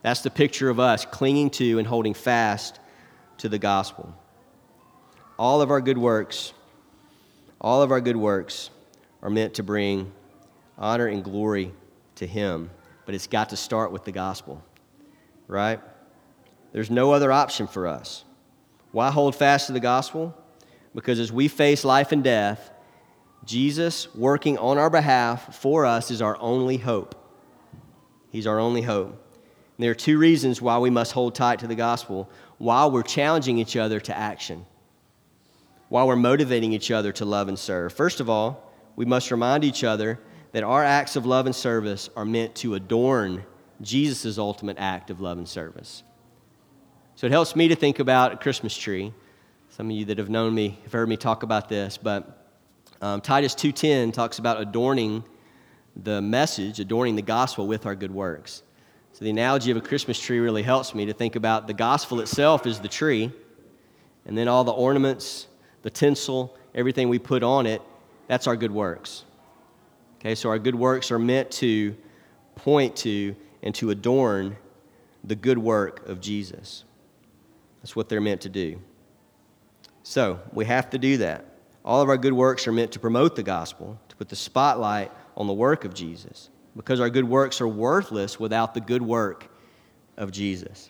That's 0.02 0.22
the 0.22 0.30
picture 0.30 0.70
of 0.70 0.82
us 0.82 1.06
clinging 1.06 1.52
to 1.52 1.80
and 1.80 1.88
holding 1.88 2.14
fast 2.14 2.81
to 3.42 3.50
the 3.50 3.58
gospel. 3.58 4.16
All 5.40 5.64
of 5.64 5.72
our 5.72 5.82
good 5.82 5.98
works, 5.98 6.54
all 7.60 7.82
of 7.82 7.90
our 7.90 8.00
good 8.00 8.16
works 8.16 8.70
are 9.24 9.32
meant 9.32 9.56
to 9.56 9.64
bring 9.64 10.12
honor 10.78 11.08
and 11.08 11.24
glory 11.24 11.72
to 12.16 12.28
Him, 12.28 12.70
but 13.08 13.16
it's 13.16 13.26
got 13.26 13.50
to 13.50 13.58
start 13.58 13.92
with 13.92 14.06
the 14.06 14.12
gospel, 14.12 14.64
right? 15.48 15.80
There's 16.72 16.92
no 16.92 17.14
other 17.14 17.32
option 17.32 17.66
for 17.66 17.88
us. 17.88 18.26
Why 18.92 19.10
hold 19.10 19.36
fast 19.36 19.68
to 19.68 19.74
the 19.74 19.80
gospel? 19.80 20.38
Because 20.94 21.20
as 21.20 21.32
we 21.32 21.48
face 21.48 21.84
life 21.84 22.12
and 22.12 22.24
death, 22.24 22.70
Jesus 23.44 24.14
working 24.14 24.60
on 24.60 24.78
our 24.78 24.92
behalf 24.92 25.56
for 25.56 25.88
us 25.88 26.12
is 26.12 26.22
our 26.22 26.38
only 26.40 26.78
hope. 26.78 27.16
He's 28.30 28.46
our 28.46 28.60
only 28.60 28.84
hope. 28.84 29.08
And 29.08 29.84
there 29.84 29.92
are 29.92 29.96
two 29.96 30.20
reasons 30.20 30.62
why 30.62 30.78
we 30.78 30.92
must 30.92 31.14
hold 31.14 31.34
tight 31.34 31.58
to 31.60 31.68
the 31.68 31.74
gospel 31.74 32.30
while 32.62 32.92
we're 32.92 33.02
challenging 33.02 33.58
each 33.58 33.76
other 33.76 34.00
to 34.00 34.16
action, 34.16 34.68
while 35.90 36.08
we're 36.08 36.16
motivating 36.16 36.74
each 36.74 36.92
other 36.92 37.12
to 37.12 37.26
love 37.26 37.48
and 37.48 37.58
serve. 37.58 37.92
First 37.92 38.20
of 38.20 38.30
all, 38.30 38.72
we 38.96 39.04
must 39.04 39.32
remind 39.32 39.64
each 39.64 39.84
other 39.84 40.20
that 40.52 40.62
our 40.62 40.84
acts 40.84 41.16
of 41.16 41.26
love 41.26 41.48
and 41.48 41.56
service 41.56 42.08
are 42.16 42.24
meant 42.24 42.54
to 42.54 42.76
adorn 42.76 43.44
Jesus' 43.82 44.38
ultimate 44.38 44.78
act 44.78 45.10
of 45.10 45.20
love 45.20 45.40
and 45.40 45.50
service. 45.50 46.04
So 47.16 47.26
it 47.26 47.32
helps 47.32 47.56
me 47.56 47.68
to 47.68 47.76
think 47.76 47.98
about 47.98 48.34
a 48.34 48.38
Christmas 48.38 48.78
tree. 48.78 49.12
Some 49.70 49.90
of 49.90 49.96
you 49.96 50.06
that 50.06 50.20
have 50.20 50.30
known 50.30 50.54
me 50.54 50.78
have 50.84 50.92
heard 50.92 51.10
me 51.10 51.18
talk 51.18 51.42
about 51.42 51.68
this, 51.68 51.98
but 51.98 52.48
um, 53.02 53.22
Titus 53.22 53.56
2:10 53.56 54.14
talks 54.14 54.38
about 54.38 54.62
adorning 54.62 55.24
the 55.96 56.22
message, 56.22 56.80
adorning 56.80 57.16
the 57.16 57.24
gospel 57.24 57.66
with 57.66 57.88
our 57.88 57.96
good 57.96 58.12
works. 58.12 58.62
So 59.22 59.26
the 59.26 59.30
analogy 59.30 59.70
of 59.70 59.78
a 59.78 59.82
Christmas 59.82 60.20
tree 60.20 60.40
really 60.40 60.64
helps 60.64 60.96
me 60.96 61.06
to 61.06 61.14
think 61.14 61.36
about 61.36 61.68
the 61.68 61.76
gospel 61.76 62.22
itself 62.22 62.66
is 62.66 62.80
the 62.80 62.88
tree, 62.88 63.32
and 64.26 64.36
then 64.36 64.48
all 64.48 64.64
the 64.64 64.72
ornaments, 64.72 65.46
the 65.84 65.92
tinsel, 65.92 66.58
everything 66.74 67.08
we 67.08 67.20
put 67.20 67.44
on 67.44 67.68
it, 67.68 67.84
that's 68.28 68.48
our 68.48 68.56
good 68.56 68.72
works. 68.72 69.26
Okay, 70.16 70.34
so 70.34 70.50
our 70.50 70.58
good 70.58 70.74
works 70.74 71.12
are 71.12 71.20
meant 71.20 71.52
to 71.52 71.96
point 72.56 72.96
to 72.96 73.36
and 73.62 73.76
to 73.76 73.92
adorn 73.92 74.58
the 75.24 75.36
good 75.36 75.60
work 75.60 76.10
of 76.10 76.20
Jesus. 76.20 76.84
That's 77.84 77.96
what 77.96 78.10
they're 78.10 78.22
meant 78.22 78.42
to 78.42 78.50
do. 78.50 78.82
So 80.02 80.40
we 80.52 80.66
have 80.66 80.90
to 80.90 80.98
do 80.98 81.18
that. 81.18 81.46
All 81.86 82.02
of 82.02 82.10
our 82.10 82.18
good 82.18 82.34
works 82.34 82.68
are 82.68 82.72
meant 82.72 82.92
to 82.94 83.00
promote 83.00 83.36
the 83.36 83.44
gospel, 83.44 84.00
to 84.10 84.16
put 84.16 84.30
the 84.30 84.36
spotlight 84.36 85.12
on 85.38 85.46
the 85.46 85.54
work 85.54 85.86
of 85.86 85.94
Jesus, 85.94 86.50
because 86.76 87.00
our 87.00 87.10
good 87.10 87.26
works 87.26 87.62
are 87.62 87.68
worthless 87.68 88.40
without 88.40 88.74
the 88.74 88.82
good 88.82 89.02
work 89.02 89.48
of 90.18 90.32
Jesus. 90.32 90.90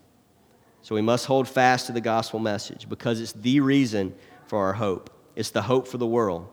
So 0.81 0.95
we 0.95 1.01
must 1.01 1.25
hold 1.25 1.47
fast 1.47 1.87
to 1.87 1.91
the 1.91 2.01
gospel 2.01 2.39
message 2.39 2.89
because 2.89 3.19
it's 3.19 3.33
the 3.33 3.59
reason 3.59 4.13
for 4.47 4.59
our 4.59 4.73
hope. 4.73 5.09
It's 5.35 5.51
the 5.51 5.61
hope 5.61 5.87
for 5.87 5.97
the 5.97 6.07
world. 6.07 6.47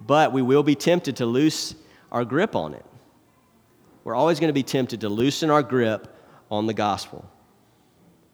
But 0.00 0.32
we 0.32 0.42
will 0.42 0.62
be 0.62 0.74
tempted 0.74 1.16
to 1.16 1.26
loose 1.26 1.74
our 2.12 2.24
grip 2.24 2.54
on 2.54 2.74
it. 2.74 2.84
We're 4.04 4.14
always 4.14 4.38
going 4.38 4.48
to 4.48 4.54
be 4.54 4.62
tempted 4.62 5.00
to 5.00 5.08
loosen 5.08 5.50
our 5.50 5.62
grip 5.62 6.14
on 6.50 6.66
the 6.66 6.74
gospel. 6.74 7.28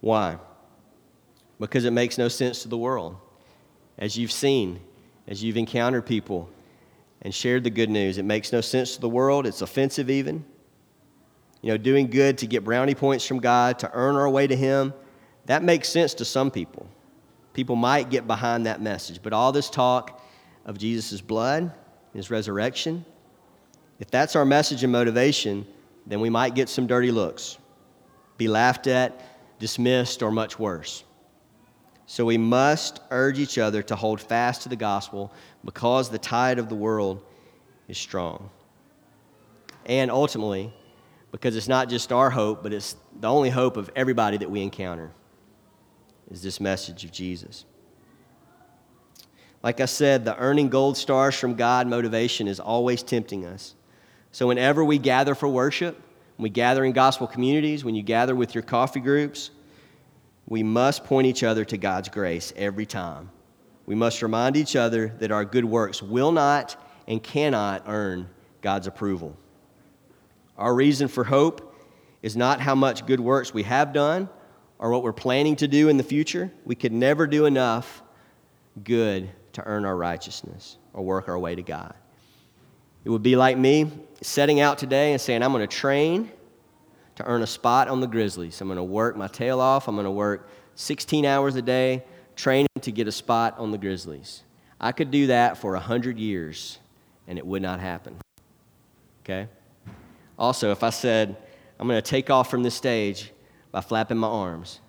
Why? 0.00 0.38
Because 1.58 1.84
it 1.84 1.92
makes 1.92 2.18
no 2.18 2.28
sense 2.28 2.62
to 2.62 2.68
the 2.68 2.76
world. 2.76 3.16
As 3.98 4.16
you've 4.18 4.32
seen, 4.32 4.80
as 5.28 5.42
you've 5.42 5.56
encountered 5.56 6.04
people 6.04 6.50
and 7.22 7.34
shared 7.34 7.64
the 7.64 7.70
good 7.70 7.88
news, 7.88 8.18
it 8.18 8.24
makes 8.24 8.52
no 8.52 8.60
sense 8.60 8.94
to 8.94 9.00
the 9.00 9.08
world. 9.08 9.46
It's 9.46 9.62
offensive, 9.62 10.10
even. 10.10 10.44
You 11.62 11.70
know, 11.70 11.78
doing 11.78 12.08
good 12.08 12.38
to 12.38 12.46
get 12.46 12.64
brownie 12.64 12.96
points 12.96 13.26
from 13.26 13.38
God, 13.38 13.78
to 13.78 13.90
earn 13.92 14.16
our 14.16 14.28
way 14.28 14.46
to 14.46 14.56
Him, 14.56 14.92
that 15.46 15.62
makes 15.62 15.88
sense 15.88 16.14
to 16.14 16.24
some 16.24 16.50
people. 16.50 16.88
People 17.52 17.76
might 17.76 18.10
get 18.10 18.26
behind 18.26 18.66
that 18.66 18.82
message. 18.82 19.20
But 19.22 19.32
all 19.32 19.52
this 19.52 19.70
talk 19.70 20.22
of 20.64 20.78
Jesus' 20.78 21.20
blood, 21.20 21.72
His 22.12 22.30
resurrection, 22.30 23.04
if 24.00 24.10
that's 24.10 24.34
our 24.34 24.44
message 24.44 24.82
and 24.82 24.92
motivation, 24.92 25.66
then 26.06 26.20
we 26.20 26.30
might 26.30 26.56
get 26.56 26.68
some 26.68 26.88
dirty 26.88 27.12
looks, 27.12 27.58
be 28.36 28.48
laughed 28.48 28.88
at, 28.88 29.58
dismissed, 29.60 30.22
or 30.22 30.32
much 30.32 30.58
worse. 30.58 31.04
So 32.06 32.24
we 32.24 32.36
must 32.36 33.00
urge 33.10 33.38
each 33.38 33.58
other 33.58 33.82
to 33.84 33.94
hold 33.94 34.20
fast 34.20 34.62
to 34.62 34.68
the 34.68 34.76
gospel 34.76 35.32
because 35.64 36.10
the 36.10 36.18
tide 36.18 36.58
of 36.58 36.68
the 36.68 36.74
world 36.74 37.22
is 37.88 37.98
strong. 37.98 38.50
And 39.86 40.10
ultimately, 40.10 40.72
because 41.30 41.56
it's 41.56 41.68
not 41.68 41.88
just 41.88 42.12
our 42.12 42.30
hope, 42.30 42.62
but 42.62 42.72
it's 42.72 42.96
the 43.20 43.28
only 43.28 43.50
hope 43.50 43.76
of 43.76 43.90
everybody 43.96 44.36
that 44.36 44.50
we 44.50 44.62
encounter, 44.62 45.10
is 46.30 46.42
this 46.42 46.60
message 46.60 47.04
of 47.04 47.12
Jesus. 47.12 47.64
Like 49.62 49.80
I 49.80 49.86
said, 49.86 50.24
the 50.24 50.36
earning 50.36 50.68
gold 50.68 50.96
stars 50.96 51.36
from 51.36 51.54
God 51.54 51.86
motivation 51.86 52.48
is 52.48 52.58
always 52.58 53.02
tempting 53.02 53.44
us. 53.44 53.74
So, 54.32 54.48
whenever 54.48 54.84
we 54.84 54.98
gather 54.98 55.34
for 55.34 55.48
worship, 55.48 56.00
we 56.38 56.48
gather 56.48 56.84
in 56.84 56.92
gospel 56.92 57.26
communities, 57.26 57.84
when 57.84 57.94
you 57.94 58.02
gather 58.02 58.34
with 58.34 58.54
your 58.54 58.62
coffee 58.62 59.00
groups, 59.00 59.50
we 60.46 60.62
must 60.62 61.04
point 61.04 61.26
each 61.26 61.42
other 61.42 61.64
to 61.66 61.76
God's 61.76 62.08
grace 62.08 62.52
every 62.56 62.86
time. 62.86 63.30
We 63.86 63.94
must 63.94 64.22
remind 64.22 64.56
each 64.56 64.76
other 64.76 65.14
that 65.18 65.30
our 65.30 65.44
good 65.44 65.64
works 65.64 66.02
will 66.02 66.32
not 66.32 66.76
and 67.08 67.22
cannot 67.22 67.84
earn 67.86 68.28
God's 68.60 68.86
approval. 68.86 69.36
Our 70.56 70.74
reason 70.74 71.08
for 71.08 71.24
hope 71.24 71.74
is 72.22 72.36
not 72.36 72.60
how 72.60 72.74
much 72.74 73.06
good 73.06 73.20
works 73.20 73.52
we 73.52 73.64
have 73.64 73.92
done 73.92 74.28
or 74.78 74.90
what 74.90 75.02
we're 75.02 75.12
planning 75.12 75.56
to 75.56 75.68
do 75.68 75.88
in 75.88 75.96
the 75.96 76.04
future. 76.04 76.52
We 76.64 76.74
could 76.74 76.92
never 76.92 77.26
do 77.26 77.46
enough 77.46 78.02
good 78.84 79.30
to 79.54 79.64
earn 79.64 79.84
our 79.84 79.96
righteousness 79.96 80.78
or 80.92 81.04
work 81.04 81.28
our 81.28 81.38
way 81.38 81.54
to 81.54 81.62
God. 81.62 81.94
It 83.04 83.10
would 83.10 83.22
be 83.22 83.34
like 83.34 83.58
me 83.58 83.90
setting 84.20 84.60
out 84.60 84.78
today 84.78 85.12
and 85.12 85.20
saying, 85.20 85.42
I'm 85.42 85.52
going 85.52 85.66
to 85.68 85.76
train 85.76 86.30
to 87.16 87.24
earn 87.24 87.42
a 87.42 87.46
spot 87.46 87.88
on 87.88 88.00
the 88.00 88.06
Grizzlies. 88.06 88.60
I'm 88.60 88.68
going 88.68 88.76
to 88.76 88.84
work 88.84 89.16
my 89.16 89.26
tail 89.26 89.60
off. 89.60 89.88
I'm 89.88 89.96
going 89.96 90.04
to 90.04 90.10
work 90.10 90.48
16 90.76 91.26
hours 91.26 91.56
a 91.56 91.62
day 91.62 92.04
training 92.36 92.68
to 92.80 92.92
get 92.92 93.08
a 93.08 93.12
spot 93.12 93.58
on 93.58 93.70
the 93.70 93.78
Grizzlies. 93.78 94.42
I 94.80 94.92
could 94.92 95.10
do 95.10 95.28
that 95.28 95.58
for 95.58 95.72
100 95.72 96.18
years 96.18 96.78
and 97.28 97.38
it 97.38 97.46
would 97.46 97.62
not 97.62 97.80
happen. 97.80 98.16
Okay? 99.24 99.48
Also, 100.38 100.72
if 100.72 100.82
I 100.82 100.90
said, 100.90 101.36
I'm 101.78 101.86
going 101.86 102.02
to 102.02 102.10
take 102.10 102.30
off 102.30 102.50
from 102.50 102.62
this 102.62 102.74
stage 102.74 103.32
by 103.70 103.80
flapping 103.80 104.18
my 104.18 104.28
arms, 104.28 104.80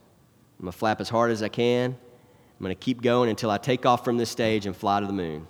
I'm 0.60 0.66
going 0.66 0.72
to 0.72 0.78
flap 0.78 1.00
as 1.02 1.10
hard 1.10 1.32
as 1.32 1.44
I 1.44 1.50
can. 1.50 1.92
I'm 1.92 2.64
going 2.64 2.76
to 2.76 2.80
keep 2.80 3.02
going 3.02 3.30
until 3.30 3.52
I 3.52 3.58
take 3.58 3.86
off 3.86 4.04
from 4.04 4.18
this 4.18 4.30
stage 4.30 4.66
and 4.66 4.76
fly 4.76 5.00
to 5.00 5.06
the 5.06 5.14
moon. 5.14 5.48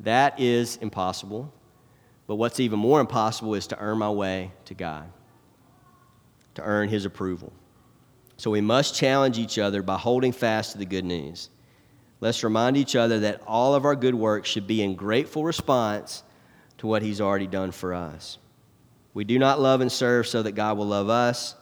That 0.00 0.38
is 0.40 0.76
impossible. 0.76 1.52
But 2.26 2.36
what's 2.36 2.60
even 2.60 2.78
more 2.78 3.00
impossible 3.00 3.54
is 3.54 3.66
to 3.68 3.78
earn 3.80 3.98
my 3.98 4.10
way 4.10 4.52
to 4.66 4.74
God, 4.74 5.10
to 6.54 6.62
earn 6.62 6.88
His 6.88 7.04
approval. 7.04 7.52
So 8.40 8.50
we 8.50 8.62
must 8.62 8.94
challenge 8.94 9.36
each 9.36 9.58
other 9.58 9.82
by 9.82 9.98
holding 9.98 10.32
fast 10.32 10.72
to 10.72 10.78
the 10.78 10.86
good 10.86 11.04
news. 11.04 11.50
Let's 12.20 12.42
remind 12.42 12.78
each 12.78 12.96
other 12.96 13.20
that 13.20 13.42
all 13.46 13.74
of 13.74 13.84
our 13.84 13.94
good 13.94 14.14
works 14.14 14.48
should 14.48 14.66
be 14.66 14.80
in 14.80 14.94
grateful 14.94 15.44
response 15.44 16.22
to 16.78 16.86
what 16.86 17.02
He's 17.02 17.20
already 17.20 17.46
done 17.46 17.70
for 17.70 17.92
us. 17.92 18.38
We 19.12 19.24
do 19.24 19.38
not 19.38 19.60
love 19.60 19.82
and 19.82 19.92
serve 19.92 20.26
so 20.26 20.42
that 20.42 20.52
God 20.52 20.78
will 20.78 20.86
love 20.86 21.10
us. 21.10 21.54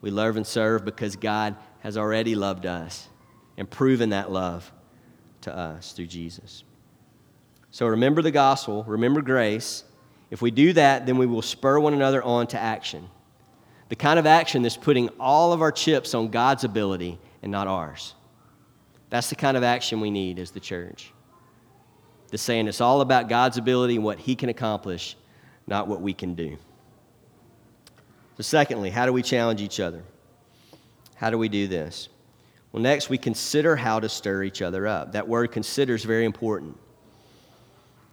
We 0.00 0.12
love 0.12 0.36
and 0.36 0.46
serve 0.46 0.84
because 0.84 1.16
God 1.16 1.56
has 1.80 1.96
already 1.96 2.36
loved 2.36 2.66
us 2.66 3.08
and 3.56 3.68
proven 3.68 4.10
that 4.10 4.30
love 4.30 4.70
to 5.40 5.52
us 5.52 5.90
through 5.90 6.06
Jesus. 6.06 6.62
So 7.72 7.88
remember 7.88 8.22
the 8.22 8.30
gospel, 8.30 8.84
remember 8.84 9.22
grace. 9.22 9.82
If 10.30 10.40
we 10.40 10.52
do 10.52 10.72
that, 10.74 11.04
then 11.04 11.18
we 11.18 11.26
will 11.26 11.42
spur 11.42 11.80
one 11.80 11.94
another 11.94 12.22
on 12.22 12.46
to 12.46 12.60
action. 12.60 13.08
The 13.92 13.96
kind 13.96 14.18
of 14.18 14.24
action 14.24 14.62
that's 14.62 14.78
putting 14.78 15.10
all 15.20 15.52
of 15.52 15.60
our 15.60 15.70
chips 15.70 16.14
on 16.14 16.30
God's 16.30 16.64
ability 16.64 17.18
and 17.42 17.52
not 17.52 17.66
ours. 17.66 18.14
That's 19.10 19.28
the 19.28 19.36
kind 19.36 19.54
of 19.54 19.62
action 19.62 20.00
we 20.00 20.10
need 20.10 20.38
as 20.38 20.50
the 20.50 20.60
church. 20.60 21.12
The 22.28 22.38
saying 22.38 22.68
it's 22.68 22.80
all 22.80 23.02
about 23.02 23.28
God's 23.28 23.58
ability 23.58 23.96
and 23.96 24.02
what 24.02 24.18
He 24.18 24.34
can 24.34 24.48
accomplish, 24.48 25.14
not 25.66 25.88
what 25.88 26.00
we 26.00 26.14
can 26.14 26.34
do. 26.34 26.56
So, 28.38 28.42
secondly, 28.42 28.88
how 28.88 29.04
do 29.04 29.12
we 29.12 29.22
challenge 29.22 29.60
each 29.60 29.78
other? 29.78 30.02
How 31.14 31.28
do 31.28 31.36
we 31.36 31.50
do 31.50 31.68
this? 31.68 32.08
Well, 32.72 32.82
next, 32.82 33.10
we 33.10 33.18
consider 33.18 33.76
how 33.76 34.00
to 34.00 34.08
stir 34.08 34.42
each 34.42 34.62
other 34.62 34.86
up. 34.86 35.12
That 35.12 35.28
word 35.28 35.52
consider 35.52 35.94
is 35.94 36.04
very 36.04 36.24
important 36.24 36.78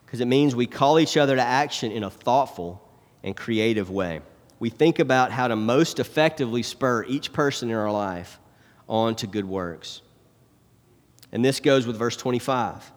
because 0.05 0.19
it 0.19 0.27
means 0.27 0.57
we 0.57 0.67
call 0.67 0.99
each 0.99 1.15
other 1.15 1.37
to 1.37 1.41
action 1.41 1.93
in 1.93 2.03
a 2.03 2.09
thoughtful 2.09 2.85
and 3.23 3.33
creative 3.33 3.89
way. 3.89 4.19
We 4.59 4.69
think 4.69 4.99
about 4.99 5.31
how 5.31 5.47
to 5.47 5.55
most 5.55 5.99
effectively 5.99 6.63
spur 6.63 7.05
each 7.05 7.31
person 7.31 7.69
in 7.69 7.75
our 7.75 7.91
life 7.91 8.39
on 8.87 9.15
to 9.15 9.27
good 9.27 9.45
works. 9.45 10.01
And 11.31 11.43
this 11.43 11.59
goes 11.59 11.87
with 11.87 11.97
verse 11.97 12.17
25. 12.17 12.91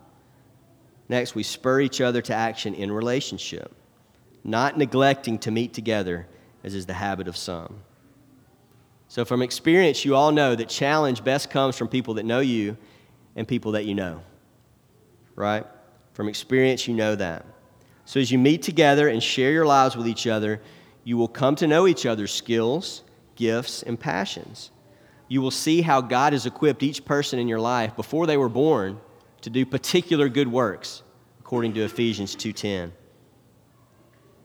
Next, 1.08 1.34
we 1.34 1.42
spur 1.42 1.80
each 1.80 2.00
other 2.00 2.22
to 2.22 2.34
action 2.34 2.74
in 2.74 2.90
relationship, 2.90 3.72
not 4.42 4.78
neglecting 4.78 5.38
to 5.40 5.50
meet 5.50 5.74
together, 5.74 6.26
as 6.64 6.74
is 6.74 6.86
the 6.86 6.94
habit 6.94 7.28
of 7.28 7.36
some. 7.36 7.82
So, 9.08 9.26
from 9.26 9.42
experience, 9.42 10.06
you 10.06 10.16
all 10.16 10.32
know 10.32 10.54
that 10.54 10.70
challenge 10.70 11.22
best 11.22 11.50
comes 11.50 11.76
from 11.76 11.88
people 11.88 12.14
that 12.14 12.24
know 12.24 12.40
you 12.40 12.78
and 13.36 13.46
people 13.46 13.72
that 13.72 13.84
you 13.84 13.94
know. 13.94 14.22
Right? 15.36 15.66
From 16.14 16.28
experience, 16.28 16.88
you 16.88 16.94
know 16.94 17.14
that. 17.16 17.44
So, 18.06 18.20
as 18.20 18.32
you 18.32 18.38
meet 18.38 18.62
together 18.62 19.08
and 19.08 19.22
share 19.22 19.52
your 19.52 19.66
lives 19.66 19.96
with 19.96 20.08
each 20.08 20.26
other, 20.26 20.62
you 21.04 21.16
will 21.16 21.28
come 21.28 21.56
to 21.56 21.66
know 21.66 21.86
each 21.86 22.06
other's 22.06 22.32
skills, 22.32 23.02
gifts, 23.36 23.82
and 23.82 23.98
passions. 23.98 24.70
You 25.28 25.42
will 25.42 25.50
see 25.50 25.82
how 25.82 26.00
God 26.00 26.32
has 26.32 26.46
equipped 26.46 26.82
each 26.82 27.04
person 27.04 27.38
in 27.38 27.48
your 27.48 27.60
life 27.60 27.96
before 27.96 28.26
they 28.26 28.36
were 28.36 28.48
born 28.48 29.00
to 29.40 29.50
do 29.50 29.66
particular 29.66 30.28
good 30.28 30.48
works, 30.48 31.02
according 31.40 31.74
to 31.74 31.80
Ephesians 31.82 32.34
2:10. 32.36 32.92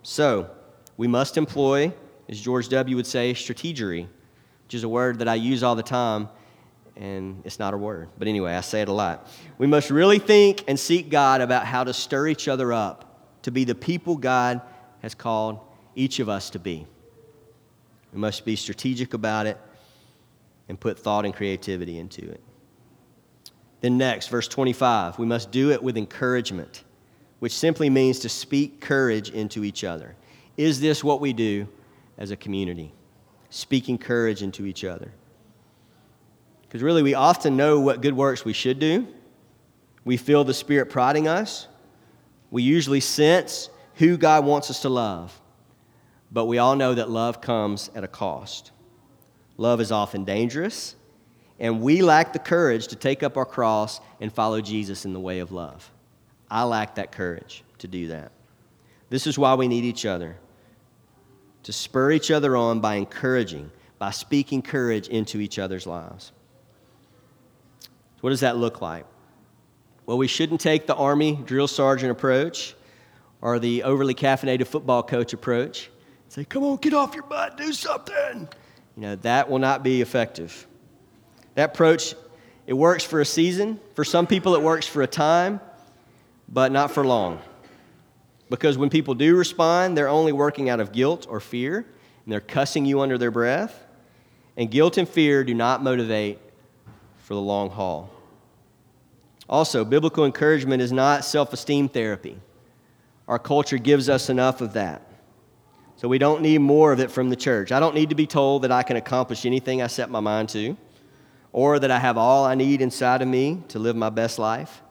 So, 0.01 0.49
we 0.95 1.07
must 1.07 1.37
employ, 1.37 1.93
as 2.29 2.39
George 2.39 2.69
W. 2.69 2.95
would 2.95 3.05
say, 3.05 3.33
strategery 3.33 4.07
which 4.67 4.73
is 4.73 4.83
a 4.83 4.89
word 4.89 5.19
that 5.19 5.29
I 5.29 5.35
use 5.35 5.63
all 5.63 5.75
the 5.75 5.81
time, 5.81 6.27
and 6.97 7.41
it's 7.45 7.57
not 7.57 7.73
a 7.73 7.77
word. 7.77 8.09
But 8.17 8.27
anyway, 8.27 8.53
I 8.53 8.59
say 8.59 8.81
it 8.81 8.89
a 8.89 8.91
lot. 8.91 9.25
We 9.57 9.65
must 9.65 9.89
really 9.89 10.19
think 10.19 10.65
and 10.67 10.77
seek 10.77 11.09
God 11.09 11.39
about 11.39 11.65
how 11.65 11.85
to 11.85 11.93
stir 11.93 12.27
each 12.27 12.49
other 12.49 12.73
up 12.73 13.39
to 13.43 13.51
be 13.51 13.63
the 13.63 13.75
people 13.75 14.17
God 14.17 14.59
has 15.01 15.15
called 15.15 15.61
each 15.97 16.19
of 16.19 16.29
us 16.29 16.49
to 16.51 16.59
be. 16.59 16.85
We 18.13 18.19
must 18.19 18.45
be 18.45 18.55
strategic 18.55 19.13
about 19.13 19.47
it 19.47 19.57
and 20.69 20.79
put 20.79 20.97
thought 20.99 21.25
and 21.25 21.33
creativity 21.33 21.99
into 21.99 22.29
it. 22.29 22.41
Then, 23.81 23.97
next, 23.97 24.27
verse 24.27 24.47
25, 24.47 25.19
we 25.19 25.25
must 25.25 25.51
do 25.51 25.71
it 25.71 25.83
with 25.83 25.97
encouragement, 25.97 26.83
which 27.39 27.53
simply 27.53 27.89
means 27.89 28.19
to 28.19 28.29
speak 28.29 28.81
courage 28.81 29.29
into 29.29 29.63
each 29.63 29.83
other. 29.83 30.15
Is 30.55 30.79
this 30.79 31.03
what 31.03 31.21
we 31.21 31.33
do 31.33 31.67
as 32.17 32.31
a 32.31 32.35
community? 32.35 32.93
speaking 33.49 33.97
courage 33.97 34.41
into 34.41 34.65
each 34.65 34.83
other. 34.83 35.11
Because 36.63 36.83
really, 36.83 37.03
we 37.03 37.13
often 37.13 37.55
know 37.55 37.79
what 37.79 38.01
good 38.01 38.13
works 38.13 38.43
we 38.43 38.53
should 38.53 38.79
do. 38.79 39.07
We 40.03 40.17
feel 40.17 40.43
the 40.43 40.53
Spirit 40.53 40.89
prodding 40.89 41.27
us. 41.27 41.67
We 42.51 42.63
usually 42.63 42.99
sense 42.99 43.69
who 43.95 44.17
God 44.17 44.45
wants 44.45 44.69
us 44.69 44.81
to 44.81 44.89
love. 44.89 45.39
But 46.31 46.45
we 46.45 46.57
all 46.57 46.75
know 46.75 46.93
that 46.93 47.09
love 47.09 47.41
comes 47.41 47.89
at 47.95 48.03
a 48.03 48.07
cost. 48.07 48.71
Love 49.57 49.81
is 49.81 49.91
often 49.91 50.23
dangerous, 50.23 50.95
and 51.59 51.81
we 51.81 52.01
lack 52.01 52.33
the 52.33 52.39
courage 52.39 52.87
to 52.87 52.95
take 52.95 53.23
up 53.23 53.37
our 53.37 53.45
cross 53.45 53.99
and 54.21 54.31
follow 54.31 54.61
Jesus 54.61 55.05
in 55.05 55.13
the 55.13 55.19
way 55.19 55.39
of 55.39 55.51
love. 55.51 55.91
I 56.49 56.63
lack 56.63 56.95
that 56.95 57.11
courage 57.11 57.63
to 57.79 57.87
do 57.87 58.09
that. 58.09 58.31
This 59.09 59.25
is 59.25 59.39
why 59.39 59.55
we 59.55 59.67
need 59.67 59.83
each 59.83 60.05
other 60.05 60.37
to 61.63 61.73
spur 61.73 62.11
each 62.11 62.31
other 62.31 62.55
on 62.55 62.79
by 62.79 62.95
encouraging, 62.95 63.69
by 63.99 64.11
speaking 64.11 64.61
courage 64.61 65.09
into 65.09 65.41
each 65.41 65.59
other's 65.59 65.85
lives. 65.85 66.31
What 68.21 68.29
does 68.29 68.39
that 68.39 68.55
look 68.55 68.81
like? 68.81 69.05
Well, 70.05 70.17
we 70.17 70.27
shouldn't 70.27 70.61
take 70.61 70.87
the 70.87 70.95
Army 70.95 71.35
drill 71.45 71.67
sergeant 71.67 72.11
approach 72.11 72.73
or 73.41 73.59
the 73.59 73.83
overly 73.83 74.15
caffeinated 74.15 74.67
football 74.67 75.03
coach 75.03 75.33
approach. 75.33 75.89
Say, 76.29 76.45
come 76.45 76.63
on, 76.63 76.77
get 76.77 76.93
off 76.93 77.13
your 77.13 77.23
butt, 77.23 77.57
do 77.57 77.71
something. 77.73 78.47
You 78.95 79.01
know, 79.01 79.15
that 79.17 79.49
will 79.49 79.59
not 79.59 79.83
be 79.83 80.01
effective. 80.01 80.67
That 81.55 81.71
approach, 81.71 82.15
it 82.65 82.73
works 82.73 83.03
for 83.03 83.21
a 83.21 83.25
season. 83.25 83.79
For 83.95 84.03
some 84.03 84.27
people, 84.27 84.55
it 84.55 84.61
works 84.61 84.85
for 84.85 85.01
a 85.01 85.07
time, 85.07 85.59
but 86.49 86.71
not 86.71 86.91
for 86.91 87.05
long. 87.05 87.39
Because 88.49 88.77
when 88.77 88.89
people 88.89 89.13
do 89.13 89.35
respond, 89.35 89.97
they're 89.97 90.09
only 90.09 90.31
working 90.31 90.69
out 90.69 90.79
of 90.79 90.91
guilt 90.91 91.25
or 91.29 91.39
fear, 91.39 91.77
and 91.77 92.31
they're 92.31 92.39
cussing 92.39 92.85
you 92.85 93.01
under 93.01 93.17
their 93.17 93.31
breath. 93.31 93.83
And 94.55 94.69
guilt 94.71 94.97
and 94.97 95.07
fear 95.07 95.43
do 95.43 95.53
not 95.53 95.83
motivate 95.83 96.39
for 97.19 97.33
the 97.33 97.41
long 97.41 97.69
haul. 97.69 98.09
Also, 99.49 99.85
biblical 99.85 100.25
encouragement 100.25 100.81
is 100.81 100.91
not 100.91 101.23
self 101.23 101.53
esteem 101.53 101.87
therapy. 101.87 102.37
Our 103.27 103.39
culture 103.39 103.77
gives 103.77 104.09
us 104.09 104.29
enough 104.29 104.61
of 104.61 104.73
that. 104.73 105.06
So 105.97 106.07
we 106.07 106.19
don't 106.19 106.43
need 106.43 106.59
more 106.59 106.91
of 106.91 106.99
it 106.99 107.09
from 107.09 107.29
the 107.29 107.35
church. 107.35 107.71
I 107.71 107.79
don't 107.79 107.95
need 107.95 108.09
to 108.09 108.15
be 108.15 108.27
told 108.27 108.61
that 108.61 108.71
I 108.71 108.83
can 108.83 108.97
accomplish 108.97 109.45
anything 109.45 109.81
I 109.81 109.87
set 109.87 110.11
my 110.11 110.19
mind 110.19 110.49
to, 110.49 110.77
or 111.51 111.79
that 111.79 111.89
I 111.89 111.97
have 111.97 112.19
all 112.19 112.45
I 112.45 112.53
need 112.53 112.81
inside 112.81 113.23
of 113.23 113.27
me 113.27 113.63
to 113.69 113.79
live 113.79 113.95
my 113.95 114.11
best 114.11 114.37
life. 114.37 114.83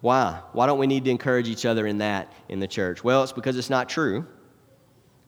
Why? 0.00 0.40
Why 0.52 0.66
don't 0.66 0.78
we 0.78 0.86
need 0.86 1.04
to 1.06 1.10
encourage 1.10 1.48
each 1.48 1.66
other 1.66 1.84
in 1.84 1.98
that 1.98 2.32
in 2.48 2.60
the 2.60 2.68
church? 2.68 3.02
Well, 3.02 3.24
it's 3.24 3.32
because 3.32 3.56
it's 3.58 3.70
not 3.70 3.88
true. 3.88 4.24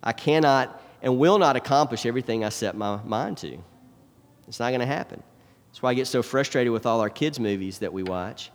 I 0.05 0.13
cannot 0.13 0.81
and 1.03 1.19
will 1.19 1.39
not 1.39 1.57
accomplish 1.57 2.07
everything 2.07 2.45
I 2.45 2.51
set 2.51 2.77
my 2.77 3.03
mind 3.03 3.39
to. 3.39 3.59
It's 4.47 4.61
not 4.61 4.69
going 4.69 4.81
to 4.81 4.87
happen. 4.87 5.21
That's 5.69 5.83
why 5.83 5.91
I 5.91 5.95
get 5.95 6.07
so 6.07 6.23
frustrated 6.23 6.73
with 6.73 6.87
all 6.87 7.01
our 7.01 7.11
kids' 7.11 7.41
movies 7.41 7.79
that 7.79 7.93
we 7.93 8.05
watch, 8.05 8.53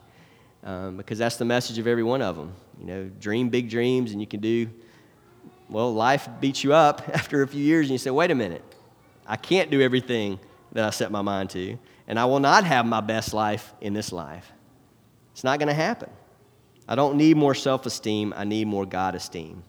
um, 0.63 0.95
because 0.95 1.17
that's 1.17 1.35
the 1.35 1.45
message 1.45 1.77
of 1.77 1.87
every 1.87 2.03
one 2.03 2.21
of 2.21 2.37
them. 2.37 2.53
You 2.79 2.85
know, 2.85 3.11
dream 3.19 3.49
big 3.49 3.69
dreams, 3.69 4.13
and 4.13 4.21
you 4.21 4.27
can 4.27 4.39
do. 4.39 4.69
Well, 5.69 5.93
life 5.93 6.27
beats 6.39 6.63
you 6.63 6.73
up 6.73 7.09
after 7.13 7.41
a 7.41 7.47
few 7.47 7.63
years, 7.63 7.87
and 7.87 7.91
you 7.91 7.97
say, 7.97 8.11
"Wait 8.11 8.31
a 8.31 8.35
minute, 8.35 8.63
I 9.25 9.35
can't 9.35 9.71
do 9.71 9.81
everything 9.81 10.39
that 10.73 10.83
I 10.83 10.89
set 10.89 11.11
my 11.11 11.21
mind 11.21 11.49
to, 11.51 11.77
and 12.07 12.19
I 12.19 12.25
will 12.25 12.39
not 12.39 12.63
have 12.63 12.85
my 12.85 13.01
best 13.01 13.33
life 13.33 13.73
in 13.81 13.93
this 13.93 14.11
life." 14.11 14.51
It's 15.31 15.43
not 15.43 15.59
going 15.59 15.67
to 15.67 15.73
happen. 15.73 16.09
I 16.87 16.95
don't 16.95 17.17
need 17.17 17.35
more 17.35 17.55
self 17.55 17.85
esteem, 17.85 18.33
I 18.35 18.43
need 18.43 18.67
more 18.67 18.85
God 18.85 19.15
esteem. 19.15 19.63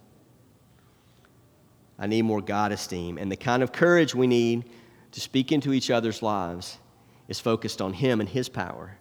I 1.99 2.07
need 2.07 2.23
more 2.23 2.43
God 2.43 2.73
esteem. 2.73 3.17
And 3.17 3.33
the 3.33 3.37
kind 3.37 3.63
of 3.63 3.73
courage 3.73 4.15
we 4.15 4.27
need 4.27 4.65
to 5.13 5.21
speak 5.21 5.51
into 5.51 5.73
each 5.73 5.91
other's 5.91 6.23
lives 6.23 6.79
is 7.27 7.41
focused 7.41 7.81
on 7.81 7.95
Him 7.95 8.21
and 8.21 8.29
His 8.29 8.49
power. 8.49 8.97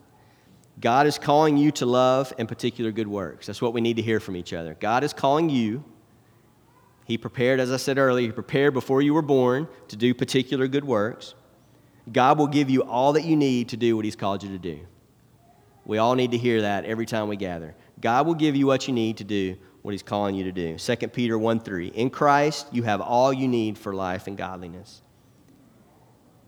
God 0.79 1.07
is 1.07 1.17
calling 1.17 1.57
you 1.57 1.71
to 1.73 1.85
love 1.85 2.33
and 2.37 2.47
particular 2.47 2.91
good 2.91 3.07
works. 3.07 3.47
That's 3.47 3.61
what 3.61 3.73
we 3.73 3.81
need 3.81 3.97
to 3.97 4.01
hear 4.01 4.19
from 4.19 4.35
each 4.35 4.53
other. 4.53 4.75
God 4.79 5.03
is 5.03 5.13
calling 5.13 5.49
you. 5.49 5.83
He 7.05 7.17
prepared, 7.17 7.59
as 7.59 7.71
I 7.71 7.77
said 7.77 7.97
earlier, 7.97 8.27
He 8.27 8.31
prepared 8.31 8.73
before 8.73 9.01
you 9.01 9.13
were 9.13 9.21
born 9.21 9.67
to 9.87 9.95
do 9.95 10.13
particular 10.13 10.67
good 10.67 10.83
works. 10.83 11.33
God 12.11 12.37
will 12.37 12.47
give 12.47 12.69
you 12.69 12.83
all 12.83 13.13
that 13.13 13.23
you 13.23 13.35
need 13.35 13.69
to 13.69 13.77
do 13.77 13.95
what 13.95 14.05
He's 14.05 14.15
called 14.15 14.43
you 14.43 14.49
to 14.49 14.59
do. 14.59 14.79
We 15.85 15.99
all 15.99 16.15
need 16.15 16.31
to 16.31 16.37
hear 16.37 16.61
that 16.61 16.85
every 16.85 17.05
time 17.05 17.27
we 17.27 17.37
gather. 17.37 17.75
God 18.01 18.25
will 18.25 18.33
give 18.33 18.55
you 18.55 18.65
what 18.67 18.87
you 18.87 18.93
need 18.93 19.17
to 19.17 19.23
do 19.23 19.55
what 19.85 19.91
he's 19.91 20.01
calling 20.01 20.33
you 20.33 20.43
to 20.45 20.51
do. 20.51 20.79
2 20.79 20.95
Peter 21.09 21.37
1 21.37 21.59
3. 21.59 21.87
In 21.89 22.09
Christ, 22.09 22.65
you 22.71 22.81
have 22.81 23.01
all 23.01 23.31
you 23.31 23.47
need 23.47 23.77
for 23.77 23.93
life 23.93 24.25
and 24.25 24.35
godliness. 24.35 25.03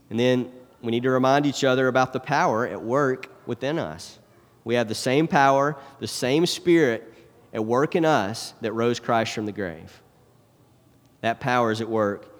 And 0.10 0.20
then 0.20 0.52
we 0.82 0.90
need 0.90 1.04
to 1.04 1.12
remind 1.12 1.46
each 1.46 1.64
other 1.64 1.88
about 1.88 2.14
the 2.14 2.20
power 2.20 2.68
at 2.68 2.82
work 2.82 3.30
within 3.46 3.78
us. 3.78 4.18
We 4.64 4.74
have 4.74 4.88
the 4.88 4.96
same 4.96 5.28
power, 5.28 5.78
the 6.00 6.08
same 6.08 6.48
spirit 6.48 7.14
at 7.54 7.64
work 7.64 7.96
in 7.96 8.06
us 8.06 8.56
that 8.62 8.72
rose 8.72 9.00
Christ 9.00 9.34
from 9.34 9.46
the 9.46 9.52
grave. 9.52 10.02
That 11.28 11.42
power 11.42 11.74
is 11.74 11.82
at 11.82 11.90
work 11.90 12.34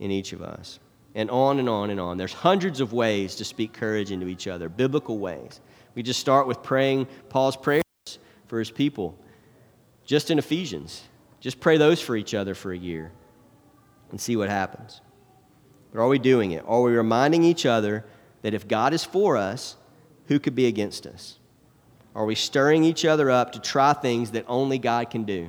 in 0.00 0.10
each 0.10 0.32
of 0.32 0.42
us. 0.42 0.80
And 1.14 1.30
on 1.30 1.60
and 1.60 1.68
on 1.68 1.90
and 1.90 2.00
on. 2.00 2.18
There's 2.18 2.32
hundreds 2.32 2.80
of 2.80 2.92
ways 2.92 3.36
to 3.36 3.44
speak 3.44 3.72
courage 3.72 4.10
into 4.10 4.26
each 4.26 4.48
other, 4.48 4.68
biblical 4.68 5.20
ways. 5.20 5.60
We 5.94 6.02
just 6.02 6.18
start 6.18 6.48
with 6.48 6.60
praying 6.60 7.06
Paul's 7.28 7.56
prayers 7.56 7.84
for 8.48 8.58
his 8.58 8.68
people, 8.68 9.16
just 10.04 10.32
in 10.32 10.40
Ephesians. 10.40 11.04
Just 11.38 11.60
pray 11.60 11.76
those 11.76 12.00
for 12.00 12.16
each 12.16 12.34
other 12.34 12.56
for 12.56 12.72
a 12.72 12.76
year 12.76 13.12
and 14.10 14.20
see 14.20 14.34
what 14.34 14.48
happens. 14.48 15.00
But 15.92 16.00
are 16.00 16.08
we 16.08 16.18
doing 16.18 16.50
it? 16.50 16.64
Are 16.66 16.82
we 16.82 16.96
reminding 16.96 17.44
each 17.44 17.64
other 17.64 18.04
that 18.40 18.54
if 18.54 18.66
God 18.66 18.92
is 18.92 19.04
for 19.04 19.36
us, 19.36 19.76
who 20.26 20.40
could 20.40 20.56
be 20.56 20.66
against 20.66 21.06
us? 21.06 21.38
Are 22.16 22.24
we 22.24 22.34
stirring 22.34 22.82
each 22.82 23.04
other 23.04 23.30
up 23.30 23.52
to 23.52 23.60
try 23.60 23.92
things 23.92 24.32
that 24.32 24.44
only 24.48 24.78
God 24.78 25.10
can 25.10 25.22
do? 25.22 25.48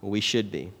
Well, 0.00 0.10
we 0.10 0.20
should 0.20 0.50
be. 0.50 0.72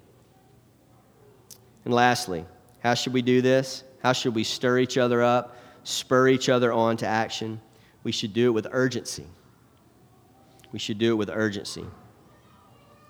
And 1.84 1.92
lastly, 1.92 2.44
how 2.80 2.94
should 2.94 3.12
we 3.12 3.22
do 3.22 3.42
this? 3.42 3.84
How 4.02 4.12
should 4.12 4.34
we 4.34 4.44
stir 4.44 4.78
each 4.78 4.98
other 4.98 5.22
up, 5.22 5.56
spur 5.84 6.28
each 6.28 6.48
other 6.48 6.72
on 6.72 6.96
to 6.98 7.06
action? 7.06 7.60
we 8.04 8.12
should 8.12 8.32
do 8.32 8.48
it 8.48 8.52
with 8.52 8.66
urgency. 8.70 9.26
We 10.72 10.78
should 10.78 10.98
do 10.98 11.12
it 11.12 11.16
with 11.16 11.30
urgency. 11.30 11.84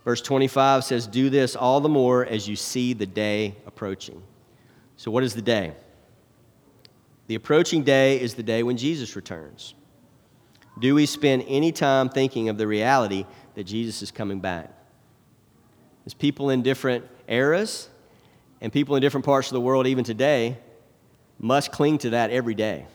Verse 0.04 0.20
25 0.20 0.84
says, 0.84 1.06
Do 1.06 1.30
this 1.30 1.54
all 1.54 1.80
the 1.80 1.88
more 1.88 2.26
as 2.26 2.48
you 2.48 2.56
see 2.56 2.92
the 2.92 3.06
day 3.06 3.56
approaching. 3.66 4.22
So, 4.96 5.10
what 5.10 5.22
is 5.22 5.34
the 5.34 5.42
day? 5.42 5.74
The 7.28 7.36
approaching 7.36 7.84
day 7.84 8.20
is 8.20 8.34
the 8.34 8.42
day 8.42 8.62
when 8.62 8.76
Jesus 8.76 9.16
returns. 9.16 9.74
Do 10.80 10.94
we 10.94 11.06
spend 11.06 11.44
any 11.46 11.70
time 11.70 12.08
thinking 12.08 12.48
of 12.48 12.58
the 12.58 12.66
reality 12.66 13.26
that 13.54 13.64
Jesus 13.64 14.02
is 14.02 14.10
coming 14.10 14.40
back? 14.40 14.70
As 16.04 16.14
people 16.14 16.50
in 16.50 16.62
different 16.62 17.04
eras 17.28 17.88
and 18.62 18.72
people 18.72 18.94
in 18.94 19.02
different 19.02 19.26
parts 19.26 19.48
of 19.48 19.54
the 19.54 19.60
world, 19.60 19.88
even 19.88 20.04
today, 20.04 20.56
must 21.38 21.72
cling 21.72 21.98
to 21.98 22.10
that 22.10 22.30
every 22.30 22.54
day. 22.54 22.86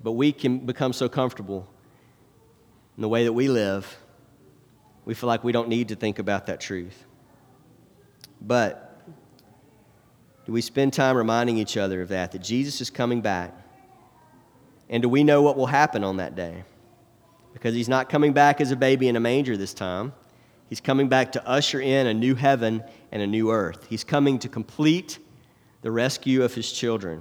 But 0.00 0.12
we 0.12 0.30
can 0.30 0.60
become 0.60 0.92
so 0.92 1.08
comfortable 1.08 1.68
in 2.96 3.02
the 3.02 3.08
way 3.08 3.24
that 3.24 3.32
we 3.32 3.48
live, 3.48 3.98
we 5.04 5.14
feel 5.14 5.26
like 5.26 5.42
we 5.42 5.50
don't 5.50 5.68
need 5.68 5.88
to 5.88 5.96
think 5.96 6.20
about 6.20 6.46
that 6.46 6.60
truth. 6.60 7.04
But 8.40 9.02
do 10.46 10.52
we 10.52 10.60
spend 10.60 10.92
time 10.92 11.16
reminding 11.16 11.58
each 11.58 11.76
other 11.76 12.00
of 12.00 12.10
that, 12.10 12.30
that 12.30 12.42
Jesus 12.42 12.80
is 12.80 12.90
coming 12.90 13.22
back? 13.22 13.52
And 14.88 15.02
do 15.02 15.08
we 15.08 15.24
know 15.24 15.42
what 15.42 15.56
will 15.56 15.66
happen 15.66 16.04
on 16.04 16.18
that 16.18 16.36
day? 16.36 16.62
Because 17.52 17.74
he's 17.74 17.88
not 17.88 18.08
coming 18.08 18.32
back 18.32 18.60
as 18.60 18.70
a 18.70 18.76
baby 18.76 19.08
in 19.08 19.16
a 19.16 19.20
manger 19.20 19.56
this 19.56 19.74
time. 19.74 20.12
He's 20.72 20.80
coming 20.80 21.08
back 21.10 21.32
to 21.32 21.46
usher 21.46 21.82
in 21.82 22.06
a 22.06 22.14
new 22.14 22.34
heaven 22.34 22.82
and 23.10 23.20
a 23.20 23.26
new 23.26 23.50
earth. 23.50 23.84
He's 23.90 24.04
coming 24.04 24.38
to 24.38 24.48
complete 24.48 25.18
the 25.82 25.90
rescue 25.90 26.42
of 26.44 26.54
his 26.54 26.72
children 26.72 27.20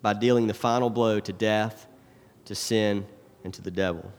by 0.00 0.12
dealing 0.12 0.46
the 0.46 0.54
final 0.54 0.88
blow 0.88 1.18
to 1.18 1.32
death, 1.32 1.88
to 2.44 2.54
sin, 2.54 3.04
and 3.42 3.52
to 3.52 3.62
the 3.62 3.70
devil. 3.72 4.12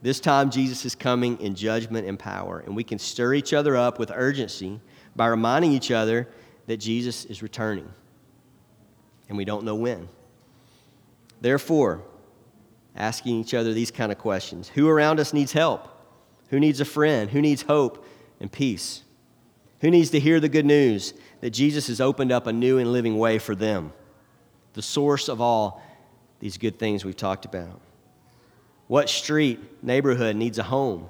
This 0.00 0.20
time, 0.20 0.48
Jesus 0.48 0.84
is 0.84 0.94
coming 0.94 1.40
in 1.40 1.56
judgment 1.56 2.06
and 2.06 2.16
power, 2.16 2.60
and 2.60 2.76
we 2.76 2.84
can 2.84 3.00
stir 3.00 3.34
each 3.34 3.52
other 3.52 3.76
up 3.76 3.98
with 3.98 4.12
urgency 4.14 4.78
by 5.16 5.26
reminding 5.26 5.72
each 5.72 5.90
other 5.90 6.28
that 6.68 6.76
Jesus 6.76 7.24
is 7.24 7.42
returning, 7.42 7.92
and 9.28 9.36
we 9.36 9.44
don't 9.44 9.64
know 9.64 9.74
when. 9.74 10.08
Therefore, 11.40 12.04
asking 12.94 13.40
each 13.40 13.54
other 13.54 13.72
these 13.72 13.90
kind 13.90 14.12
of 14.12 14.18
questions 14.18 14.68
Who 14.68 14.88
around 14.88 15.18
us 15.18 15.32
needs 15.32 15.50
help? 15.50 15.91
Who 16.52 16.60
needs 16.60 16.80
a 16.80 16.84
friend? 16.84 17.30
Who 17.30 17.40
needs 17.40 17.62
hope 17.62 18.06
and 18.38 18.52
peace? 18.52 19.02
Who 19.80 19.90
needs 19.90 20.10
to 20.10 20.20
hear 20.20 20.38
the 20.38 20.50
good 20.50 20.66
news 20.66 21.14
that 21.40 21.50
Jesus 21.50 21.86
has 21.86 21.98
opened 21.98 22.30
up 22.30 22.46
a 22.46 22.52
new 22.52 22.76
and 22.76 22.92
living 22.92 23.18
way 23.18 23.38
for 23.38 23.54
them? 23.54 23.94
The 24.74 24.82
source 24.82 25.30
of 25.30 25.40
all 25.40 25.82
these 26.40 26.58
good 26.58 26.78
things 26.78 27.06
we've 27.06 27.16
talked 27.16 27.46
about. 27.46 27.80
What 28.86 29.08
street, 29.08 29.82
neighborhood 29.82 30.36
needs 30.36 30.58
a 30.58 30.62
home, 30.62 31.08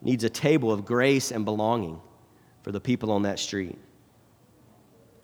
needs 0.00 0.24
a 0.24 0.30
table 0.30 0.72
of 0.72 0.86
grace 0.86 1.32
and 1.32 1.44
belonging 1.44 2.00
for 2.62 2.72
the 2.72 2.80
people 2.80 3.10
on 3.12 3.22
that 3.22 3.38
street? 3.38 3.78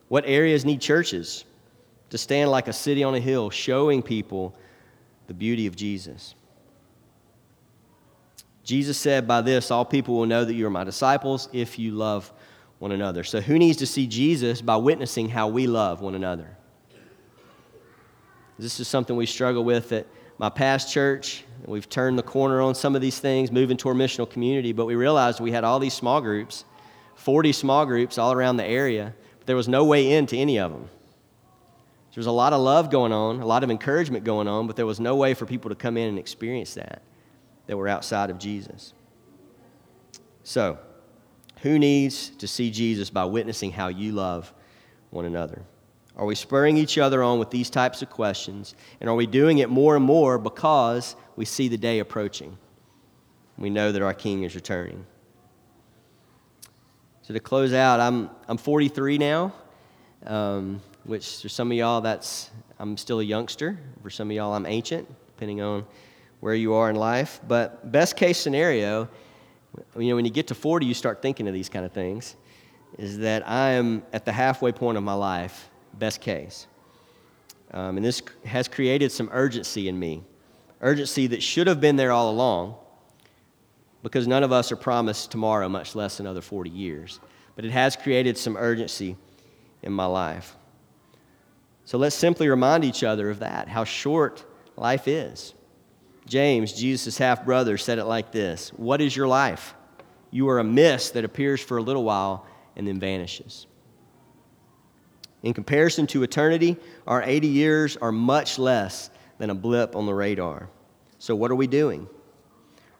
What 0.09 0.25
areas 0.27 0.67
need 0.67 0.83
churches 0.83 1.47
to 2.11 2.19
stand 2.19 2.51
like 2.51 2.69
a 2.69 2.73
city 2.75 3.03
on 3.03 3.15
a 3.15 3.21
hill, 3.21 3.49
showing 3.49 4.03
people 4.03 4.55
the 5.27 5.33
beauty 5.33 5.67
of 5.67 5.75
Jesus? 5.75 6.35
Jesus 8.65 8.97
said, 8.97 9.27
By 9.27 9.41
this, 9.41 9.71
all 9.71 9.85
people 9.85 10.17
will 10.17 10.27
know 10.27 10.45
that 10.45 10.55
you 10.55 10.67
are 10.67 10.71
my 10.71 10.85
disciples 10.85 11.49
if 11.53 11.79
you 11.79 11.93
love 11.93 12.33
one 12.79 12.93
another. 12.93 13.25
So, 13.25 13.41
who 13.41 13.59
needs 13.59 13.79
to 13.79 13.87
see 13.87 14.07
Jesus 14.07 14.61
by 14.61 14.77
witnessing 14.77 15.29
how 15.29 15.49
we 15.49 15.67
love 15.67 16.01
one 16.01 16.15
another? 16.15 16.57
This 18.59 18.79
is 18.79 18.87
something 18.87 19.17
we 19.17 19.27
struggle 19.27 19.65
with 19.65 19.93
at 19.93 20.07
my 20.39 20.49
past 20.49 20.93
church. 20.93 21.45
We've 21.65 21.89
turned 21.89 22.19
the 22.19 22.23
corner 22.23 22.61
on 22.61 22.75
some 22.75 22.95
of 22.95 23.01
these 23.01 23.19
things, 23.19 23.51
moving 23.51 23.77
toward 23.77 23.97
missional 23.97 24.29
community, 24.29 24.73
but 24.73 24.87
we 24.87 24.95
realized 24.95 25.41
we 25.41 25.53
had 25.53 25.65
all 25.65 25.79
these 25.79 25.95
small 25.95 26.21
groups, 26.21 26.65
40 27.17 27.53
small 27.53 27.87
groups 27.87 28.19
all 28.19 28.33
around 28.33 28.57
the 28.57 28.65
area, 28.65 29.15
but 29.39 29.47
there 29.47 29.57
was 29.57 29.69
no 29.69 29.85
way 29.85 30.13
into 30.13 30.37
any 30.37 30.59
of 30.59 30.71
them. 30.71 30.83
There 30.83 32.21
was 32.21 32.27
a 32.27 32.33
lot 32.33 32.53
of 32.53 32.61
love 32.61 32.91
going 32.91 33.13
on, 33.13 33.41
a 33.41 33.47
lot 33.47 33.65
of 33.65 33.71
encouragement 33.71 34.25
going 34.25 34.47
on, 34.47 34.67
but 34.67 34.77
there 34.77 34.87
was 34.87 35.01
no 35.01 35.17
way 35.17 35.35
for 35.35 35.47
people 35.47 35.71
to 35.71 35.75
come 35.75 35.97
in 35.97 36.09
and 36.09 36.19
experience 36.19 36.75
that 36.75 37.03
that 37.73 37.79
were 37.79 37.89
outside 37.89 38.29
of 38.29 38.39
Jesus. 38.39 38.93
So, 40.43 40.77
who 41.63 41.79
needs 41.79 42.29
to 42.29 42.47
see 42.47 42.71
Jesus 42.71 43.09
by 43.09 43.25
witnessing 43.25 43.73
how 43.73 43.89
you 43.89 44.13
love 44.13 44.53
one 45.09 45.25
another? 45.25 45.63
Are 46.15 46.27
we 46.27 46.35
spurring 46.35 46.77
each 46.77 46.99
other 46.99 47.23
on 47.23 47.39
with 47.39 47.49
these 47.49 47.71
types 47.71 48.03
of 48.03 48.11
questions? 48.11 48.75
And 49.01 49.09
are 49.09 49.17
we 49.17 49.27
doing 49.27 49.57
it 49.57 49.71
more 49.71 49.97
and 49.97 50.05
more 50.05 50.37
because 50.37 51.17
we 51.35 51.47
see 51.47 51.69
the 51.69 51.79
day 51.79 52.01
approaching? 52.01 52.59
We 53.57 53.71
know 53.71 53.91
that 53.91 54.03
our 54.03 54.13
King 54.13 54.43
is 54.43 54.55
returning. 54.55 55.07
So, 57.23 57.33
to 57.33 57.41
close 57.41 57.73
out, 57.73 58.01
I'm, 58.01 58.29
I'm 58.49 58.59
43 58.59 59.17
now, 59.17 59.55
um, 60.27 60.83
which 61.05 61.41
for 61.41 61.49
some 61.49 61.71
of 61.71 61.79
y'all, 61.79 62.03
that's, 62.03 62.51
I'm 62.79 62.99
still 62.99 63.21
a 63.21 63.25
youngster. 63.25 63.79
For 64.03 64.11
some 64.11 64.29
of 64.29 64.37
y'all, 64.37 64.53
I'm 64.53 64.67
ancient, 64.67 65.09
depending 65.29 65.63
on 65.63 65.87
where 66.43 66.57
you 66.57 66.75
are 66.75 66.91
in 66.91 66.97
life. 66.97 67.41
But, 67.47 67.93
best 67.93 68.17
case 68.17 68.37
scenario, 68.37 69.09
you 69.97 70.09
know, 70.09 70.17
when 70.17 70.25
you 70.25 70.31
get 70.33 70.49
to 70.49 70.57
40, 70.57 70.85
you 70.85 70.93
start 70.93 71.23
thinking 71.23 71.47
of 71.47 71.55
these 71.55 71.69
kind 71.69 71.85
of 71.87 71.93
things, 71.93 72.35
is 72.99 73.19
that 73.19 73.49
I 73.49 73.71
am 73.71 74.03
at 74.13 74.25
the 74.25 74.33
halfway 74.33 74.73
point 74.73 74.99
of 74.99 75.05
my 75.05 75.15
life 75.15 75.71
best 75.95 76.21
case. 76.21 76.67
Um, 77.71 77.97
and 77.97 78.05
this 78.05 78.23
has 78.45 78.67
created 78.67 79.13
some 79.13 79.29
urgency 79.33 79.87
in 79.87 79.97
me 79.97 80.25
urgency 80.81 81.29
that 81.29 81.41
should 81.41 81.69
have 81.69 81.81
been 81.81 81.95
there 81.95 82.11
all 82.11 82.29
along 82.29 82.75
because 84.03 84.27
none 84.27 84.43
of 84.43 84.51
us 84.51 84.73
are 84.73 84.77
promised 84.77 85.31
tomorrow, 85.31 85.69
much 85.69 85.95
less 85.95 86.19
another 86.19 86.41
40 86.41 86.69
years. 86.69 87.21
But 87.55 87.65
it 87.65 87.71
has 87.71 87.95
created 87.95 88.37
some 88.37 88.57
urgency 88.57 89.17
in 89.83 89.93
my 89.93 90.07
life. 90.07 90.57
So 91.85 91.99
let's 91.99 92.17
simply 92.17 92.49
remind 92.49 92.85
each 92.85 93.05
other 93.05 93.31
of 93.31 93.39
that, 93.39 93.69
how 93.69 93.85
short 93.85 94.45
life 94.77 95.07
is. 95.07 95.55
James, 96.27 96.73
Jesus' 96.73 97.19
half 97.19 97.45
brother, 97.45 97.77
said 97.77 97.99
it 97.99 98.05
like 98.05 98.33
this 98.33 98.71
What 98.71 99.01
is 99.01 99.17
your 99.17 99.29
life? 99.29 99.75
You 100.31 100.49
are 100.49 100.59
a 100.59 100.65
mist 100.65 101.15
that 101.15 101.25
appears 101.25 101.61
for 101.61 101.77
a 101.77 101.83
little 101.83 102.05
while 102.05 102.47
and 102.75 102.87
then 102.87 102.99
vanishes. 102.99 103.67
In 105.43 105.53
comparison 105.53 106.07
to 106.09 106.23
eternity, 106.23 106.77
our 107.07 107.23
80 107.23 107.49
years 107.49 107.97
are 107.97 108.13
much 108.13 108.59
less 108.59 109.11
than 109.39 109.51
a 109.51 109.55
blip 109.55 109.97
on 109.97 110.07
the 110.07 110.15
radar. 110.15 110.71
So, 111.19 111.35
what 111.35 111.51
are 111.51 111.57
we 111.57 111.67
doing? 111.67 112.09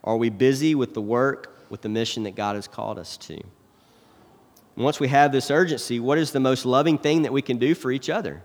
Are 0.05 0.17
we 0.17 0.29
busy 0.29 0.75
with 0.75 0.95
the 0.95 1.01
work, 1.01 1.67
with 1.71 1.83
the 1.83 1.89
mission 1.89 2.25
that 2.25 2.35
God 2.35 2.57
has 2.57 2.67
called 2.67 2.99
us 2.99 3.17
to? 3.19 3.41
Once 4.77 4.99
we 4.99 5.09
have 5.09 5.33
this 5.33 5.51
urgency, 5.51 6.01
what 6.01 6.19
is 6.19 6.33
the 6.33 6.41
most 6.41 6.67
loving 6.67 6.99
thing 6.99 7.23
that 7.23 7.33
we 7.33 7.43
can 7.43 7.59
do 7.59 7.75
for 7.75 7.93
each 7.93 8.11
other? 8.11 8.43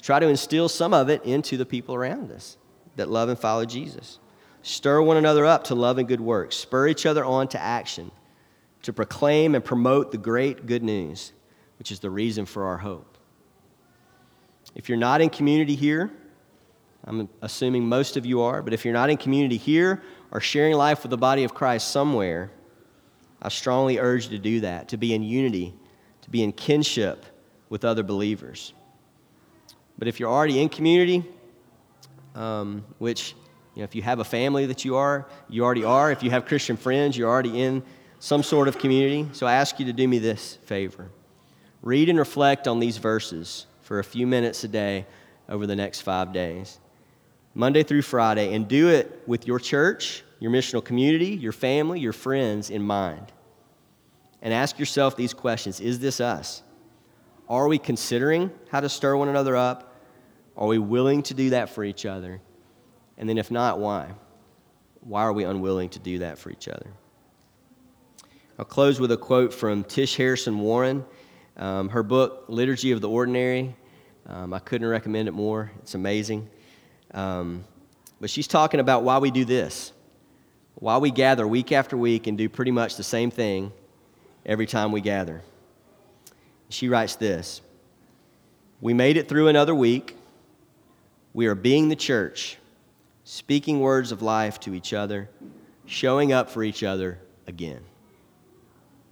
Try 0.00 0.20
to 0.20 0.28
instill 0.28 0.68
some 0.68 0.94
of 0.94 1.08
it 1.08 1.24
into 1.24 1.56
the 1.56 1.66
people 1.66 1.94
around 1.94 2.30
us 2.30 2.58
that 2.96 3.10
love 3.10 3.28
and 3.28 3.38
follow 3.38 3.64
Jesus. 3.64 4.18
Stir 4.62 5.02
one 5.02 5.16
another 5.16 5.44
up 5.44 5.64
to 5.64 5.74
love 5.74 5.98
and 5.98 6.08
good 6.08 6.20
works. 6.20 6.56
Spur 6.56 6.88
each 6.88 7.06
other 7.06 7.24
on 7.24 7.48
to 7.48 7.60
action, 7.60 8.10
to 8.82 8.92
proclaim 8.92 9.54
and 9.54 9.64
promote 9.64 10.10
the 10.10 10.18
great 10.18 10.66
good 10.66 10.82
news, 10.82 11.32
which 11.78 11.92
is 11.92 12.00
the 12.00 12.10
reason 12.10 12.46
for 12.46 12.64
our 12.64 12.78
hope. 12.78 13.18
If 14.74 14.88
you're 14.88 14.98
not 14.98 15.20
in 15.20 15.30
community 15.30 15.74
here, 15.74 16.10
I'm 17.04 17.28
assuming 17.42 17.86
most 17.86 18.16
of 18.16 18.24
you 18.24 18.40
are, 18.40 18.62
but 18.62 18.72
if 18.72 18.84
you're 18.84 18.94
not 18.94 19.10
in 19.10 19.18
community 19.18 19.58
here 19.58 20.02
or 20.30 20.40
sharing 20.40 20.74
life 20.74 21.02
with 21.02 21.10
the 21.10 21.18
body 21.18 21.44
of 21.44 21.52
Christ 21.52 21.88
somewhere, 21.90 22.50
I 23.42 23.50
strongly 23.50 23.98
urge 23.98 24.24
you 24.24 24.30
to 24.30 24.38
do 24.38 24.60
that, 24.60 24.88
to 24.88 24.96
be 24.96 25.12
in 25.12 25.22
unity, 25.22 25.74
to 26.22 26.30
be 26.30 26.42
in 26.42 26.52
kinship 26.52 27.26
with 27.68 27.84
other 27.84 28.02
believers. 28.02 28.72
But 29.98 30.08
if 30.08 30.18
you're 30.18 30.30
already 30.30 30.60
in 30.60 30.70
community, 30.70 31.24
um, 32.34 32.84
which, 32.98 33.34
you 33.74 33.80
know, 33.80 33.84
if 33.84 33.94
you 33.94 34.02
have 34.02 34.18
a 34.18 34.24
family 34.24 34.66
that 34.66 34.84
you 34.84 34.96
are, 34.96 35.26
you 35.48 35.64
already 35.64 35.84
are. 35.84 36.10
If 36.10 36.22
you 36.22 36.30
have 36.30 36.46
Christian 36.46 36.76
friends, 36.76 37.16
you're 37.16 37.28
already 37.28 37.60
in 37.60 37.82
some 38.18 38.42
sort 38.42 38.68
of 38.68 38.78
community. 38.78 39.28
So 39.32 39.46
I 39.46 39.54
ask 39.54 39.78
you 39.78 39.86
to 39.86 39.92
do 39.92 40.08
me 40.08 40.18
this 40.18 40.58
favor 40.64 41.10
read 41.82 42.08
and 42.08 42.18
reflect 42.18 42.66
on 42.66 42.80
these 42.80 42.96
verses 42.96 43.66
for 43.82 43.98
a 43.98 44.04
few 44.04 44.26
minutes 44.26 44.64
a 44.64 44.68
day 44.68 45.06
over 45.50 45.66
the 45.66 45.76
next 45.76 46.00
five 46.00 46.32
days, 46.32 46.80
Monday 47.54 47.82
through 47.82 48.00
Friday, 48.00 48.54
and 48.54 48.66
do 48.66 48.88
it 48.88 49.22
with 49.26 49.46
your 49.46 49.58
church, 49.58 50.24
your 50.40 50.50
missional 50.50 50.82
community, 50.82 51.26
your 51.26 51.52
family, 51.52 52.00
your 52.00 52.14
friends 52.14 52.70
in 52.70 52.82
mind. 52.82 53.32
And 54.40 54.54
ask 54.54 54.78
yourself 54.78 55.16
these 55.16 55.34
questions 55.34 55.80
Is 55.80 56.00
this 56.00 56.20
us? 56.20 56.62
Are 57.48 57.68
we 57.68 57.78
considering 57.78 58.50
how 58.70 58.80
to 58.80 58.88
stir 58.88 59.16
one 59.16 59.28
another 59.28 59.54
up? 59.54 59.93
Are 60.56 60.66
we 60.66 60.78
willing 60.78 61.22
to 61.24 61.34
do 61.34 61.50
that 61.50 61.70
for 61.70 61.84
each 61.84 62.06
other? 62.06 62.40
And 63.18 63.28
then, 63.28 63.38
if 63.38 63.50
not, 63.50 63.78
why? 63.78 64.12
Why 65.00 65.22
are 65.22 65.32
we 65.32 65.44
unwilling 65.44 65.90
to 65.90 65.98
do 65.98 66.20
that 66.20 66.38
for 66.38 66.50
each 66.50 66.68
other? 66.68 66.86
I'll 68.58 68.64
close 68.64 69.00
with 69.00 69.10
a 69.10 69.16
quote 69.16 69.52
from 69.52 69.84
Tish 69.84 70.16
Harrison 70.16 70.60
Warren. 70.60 71.04
Um, 71.56 71.88
her 71.88 72.02
book, 72.02 72.44
Liturgy 72.48 72.92
of 72.92 73.00
the 73.00 73.08
Ordinary, 73.08 73.74
um, 74.26 74.52
I 74.52 74.58
couldn't 74.58 74.86
recommend 74.86 75.28
it 75.28 75.32
more. 75.32 75.70
It's 75.80 75.94
amazing. 75.94 76.48
Um, 77.12 77.64
but 78.20 78.30
she's 78.30 78.46
talking 78.46 78.80
about 78.80 79.02
why 79.02 79.18
we 79.18 79.30
do 79.30 79.44
this, 79.44 79.92
why 80.76 80.98
we 80.98 81.10
gather 81.10 81.46
week 81.46 81.72
after 81.72 81.96
week 81.96 82.26
and 82.26 82.38
do 82.38 82.48
pretty 82.48 82.70
much 82.70 82.96
the 82.96 83.02
same 83.02 83.30
thing 83.30 83.72
every 84.46 84.66
time 84.66 84.92
we 84.92 85.00
gather. 85.00 85.42
She 86.68 86.88
writes 86.88 87.16
this 87.16 87.60
We 88.80 88.94
made 88.94 89.16
it 89.16 89.28
through 89.28 89.48
another 89.48 89.74
week. 89.74 90.16
We 91.34 91.46
are 91.46 91.56
being 91.56 91.88
the 91.88 91.96
church, 91.96 92.58
speaking 93.24 93.80
words 93.80 94.12
of 94.12 94.22
life 94.22 94.60
to 94.60 94.72
each 94.72 94.92
other, 94.94 95.28
showing 95.84 96.32
up 96.32 96.48
for 96.48 96.62
each 96.62 96.84
other 96.84 97.18
again. 97.48 97.80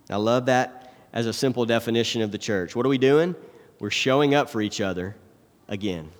I 0.08 0.16
love 0.16 0.46
that 0.46 0.94
as 1.12 1.26
a 1.26 1.32
simple 1.32 1.66
definition 1.66 2.22
of 2.22 2.30
the 2.30 2.38
church. 2.38 2.76
What 2.76 2.86
are 2.86 2.88
we 2.88 2.96
doing? 2.96 3.34
We're 3.80 3.90
showing 3.90 4.34
up 4.34 4.48
for 4.48 4.62
each 4.62 4.80
other 4.80 5.16
again 5.66 6.10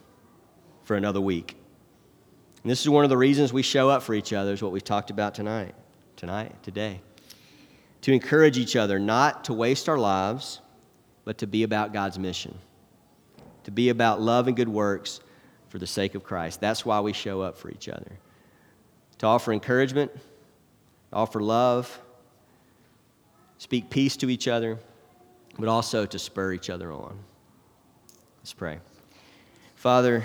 for 0.82 0.96
another 0.96 1.20
week. 1.20 1.56
And 2.62 2.70
this 2.70 2.80
is 2.80 2.88
one 2.88 3.04
of 3.04 3.10
the 3.10 3.16
reasons 3.16 3.52
we 3.52 3.62
show 3.62 3.88
up 3.88 4.02
for 4.02 4.14
each 4.14 4.32
other, 4.32 4.52
is 4.52 4.60
what 4.60 4.72
we've 4.72 4.82
talked 4.82 5.10
about 5.10 5.36
tonight, 5.36 5.74
tonight, 6.16 6.60
today. 6.64 7.00
To 8.02 8.12
encourage 8.12 8.58
each 8.58 8.74
other 8.74 8.98
not 8.98 9.44
to 9.44 9.52
waste 9.52 9.88
our 9.88 9.98
lives, 9.98 10.60
but 11.24 11.38
to 11.38 11.46
be 11.46 11.62
about 11.62 11.92
God's 11.92 12.18
mission, 12.18 12.58
to 13.62 13.70
be 13.70 13.90
about 13.90 14.20
love 14.20 14.48
and 14.48 14.56
good 14.56 14.68
works 14.68 15.20
for 15.72 15.78
the 15.78 15.86
sake 15.86 16.14
of 16.14 16.22
Christ. 16.22 16.60
That's 16.60 16.84
why 16.84 17.00
we 17.00 17.14
show 17.14 17.40
up 17.40 17.56
for 17.56 17.70
each 17.70 17.88
other. 17.88 18.12
To 19.16 19.26
offer 19.26 19.54
encouragement, 19.54 20.12
offer 21.10 21.40
love, 21.40 21.98
speak 23.56 23.88
peace 23.88 24.14
to 24.18 24.28
each 24.28 24.48
other, 24.48 24.78
but 25.58 25.70
also 25.70 26.04
to 26.04 26.18
spur 26.18 26.52
each 26.52 26.68
other 26.68 26.92
on. 26.92 27.18
Let's 28.40 28.52
pray. 28.52 28.80
Father, 29.74 30.22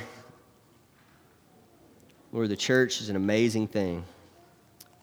Lord, 2.33 2.49
the 2.49 2.57
church 2.57 2.99
is 2.99 3.07
an 3.07 3.15
amazing 3.15 3.69
thing 3.69 4.03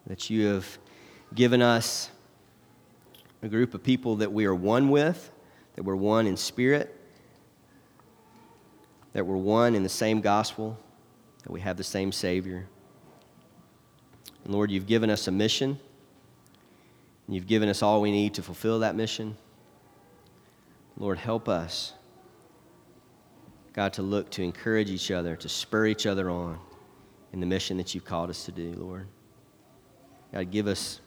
that 0.06 0.28
you 0.28 0.48
have 0.48 0.78
given 1.34 1.62
us 1.62 2.10
a 3.42 3.48
group 3.48 3.72
of 3.72 3.82
people 3.82 4.16
that 4.16 4.30
we 4.30 4.44
are 4.44 4.54
one 4.54 4.90
with, 4.90 5.30
that 5.76 5.84
we're 5.84 5.96
one 5.96 6.26
in 6.26 6.36
spirit, 6.36 6.93
that 9.14 9.24
we're 9.24 9.36
one 9.36 9.74
in 9.74 9.82
the 9.82 9.88
same 9.88 10.20
gospel, 10.20 10.76
that 11.44 11.50
we 11.50 11.60
have 11.60 11.76
the 11.76 11.84
same 11.84 12.12
Savior. 12.12 12.66
And 14.44 14.52
Lord, 14.52 14.70
you've 14.70 14.86
given 14.86 15.08
us 15.08 15.26
a 15.28 15.30
mission, 15.30 15.78
and 17.26 17.34
you've 17.34 17.46
given 17.46 17.68
us 17.68 17.82
all 17.82 18.02
we 18.02 18.10
need 18.10 18.34
to 18.34 18.42
fulfill 18.42 18.80
that 18.80 18.94
mission. 18.94 19.36
Lord, 20.98 21.16
help 21.16 21.48
us, 21.48 21.94
God, 23.72 23.92
to 23.94 24.02
look 24.02 24.30
to 24.32 24.42
encourage 24.42 24.90
each 24.90 25.10
other, 25.10 25.36
to 25.36 25.48
spur 25.48 25.86
each 25.86 26.06
other 26.06 26.28
on 26.28 26.58
in 27.32 27.40
the 27.40 27.46
mission 27.46 27.76
that 27.78 27.94
you've 27.94 28.04
called 28.04 28.30
us 28.30 28.44
to 28.44 28.52
do, 28.52 28.74
Lord. 28.76 29.06
God, 30.32 30.50
give 30.50 30.66
us 30.66 31.00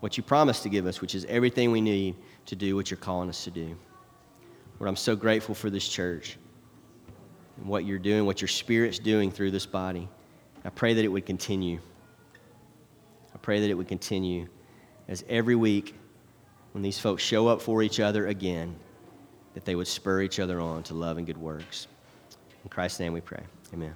what 0.00 0.16
you 0.16 0.22
promised 0.22 0.62
to 0.62 0.70
give 0.70 0.86
us, 0.86 1.02
which 1.02 1.14
is 1.14 1.26
everything 1.26 1.70
we 1.70 1.82
need 1.82 2.16
to 2.46 2.56
do 2.56 2.74
what 2.74 2.90
you're 2.90 2.98
calling 2.98 3.28
us 3.28 3.44
to 3.44 3.50
do. 3.50 3.76
Lord, 4.80 4.88
I'm 4.88 4.96
so 4.96 5.14
grateful 5.14 5.54
for 5.54 5.68
this 5.68 5.86
church 5.86 6.38
and 7.56 7.66
what 7.66 7.84
you're 7.84 7.98
doing, 7.98 8.26
what 8.26 8.40
your 8.40 8.48
Spirit's 8.48 8.98
doing 8.98 9.30
through 9.30 9.50
this 9.50 9.66
body. 9.66 10.08
I 10.64 10.70
pray 10.70 10.94
that 10.94 11.04
it 11.04 11.08
would 11.08 11.26
continue. 11.26 11.78
I 13.34 13.38
pray 13.38 13.60
that 13.60 13.70
it 13.70 13.74
would 13.74 13.88
continue 13.88 14.48
as 15.08 15.24
every 15.28 15.54
week 15.54 15.94
when 16.72 16.82
these 16.82 16.98
folks 16.98 17.22
show 17.22 17.46
up 17.46 17.60
for 17.60 17.82
each 17.82 18.00
other 18.00 18.26
again, 18.26 18.74
that 19.54 19.64
they 19.64 19.74
would 19.74 19.86
spur 19.86 20.22
each 20.22 20.40
other 20.40 20.60
on 20.60 20.82
to 20.84 20.94
love 20.94 21.18
and 21.18 21.26
good 21.26 21.38
works. 21.38 21.86
In 22.64 22.70
Christ's 22.70 23.00
name 23.00 23.12
we 23.12 23.20
pray. 23.20 23.42
Amen. 23.72 23.94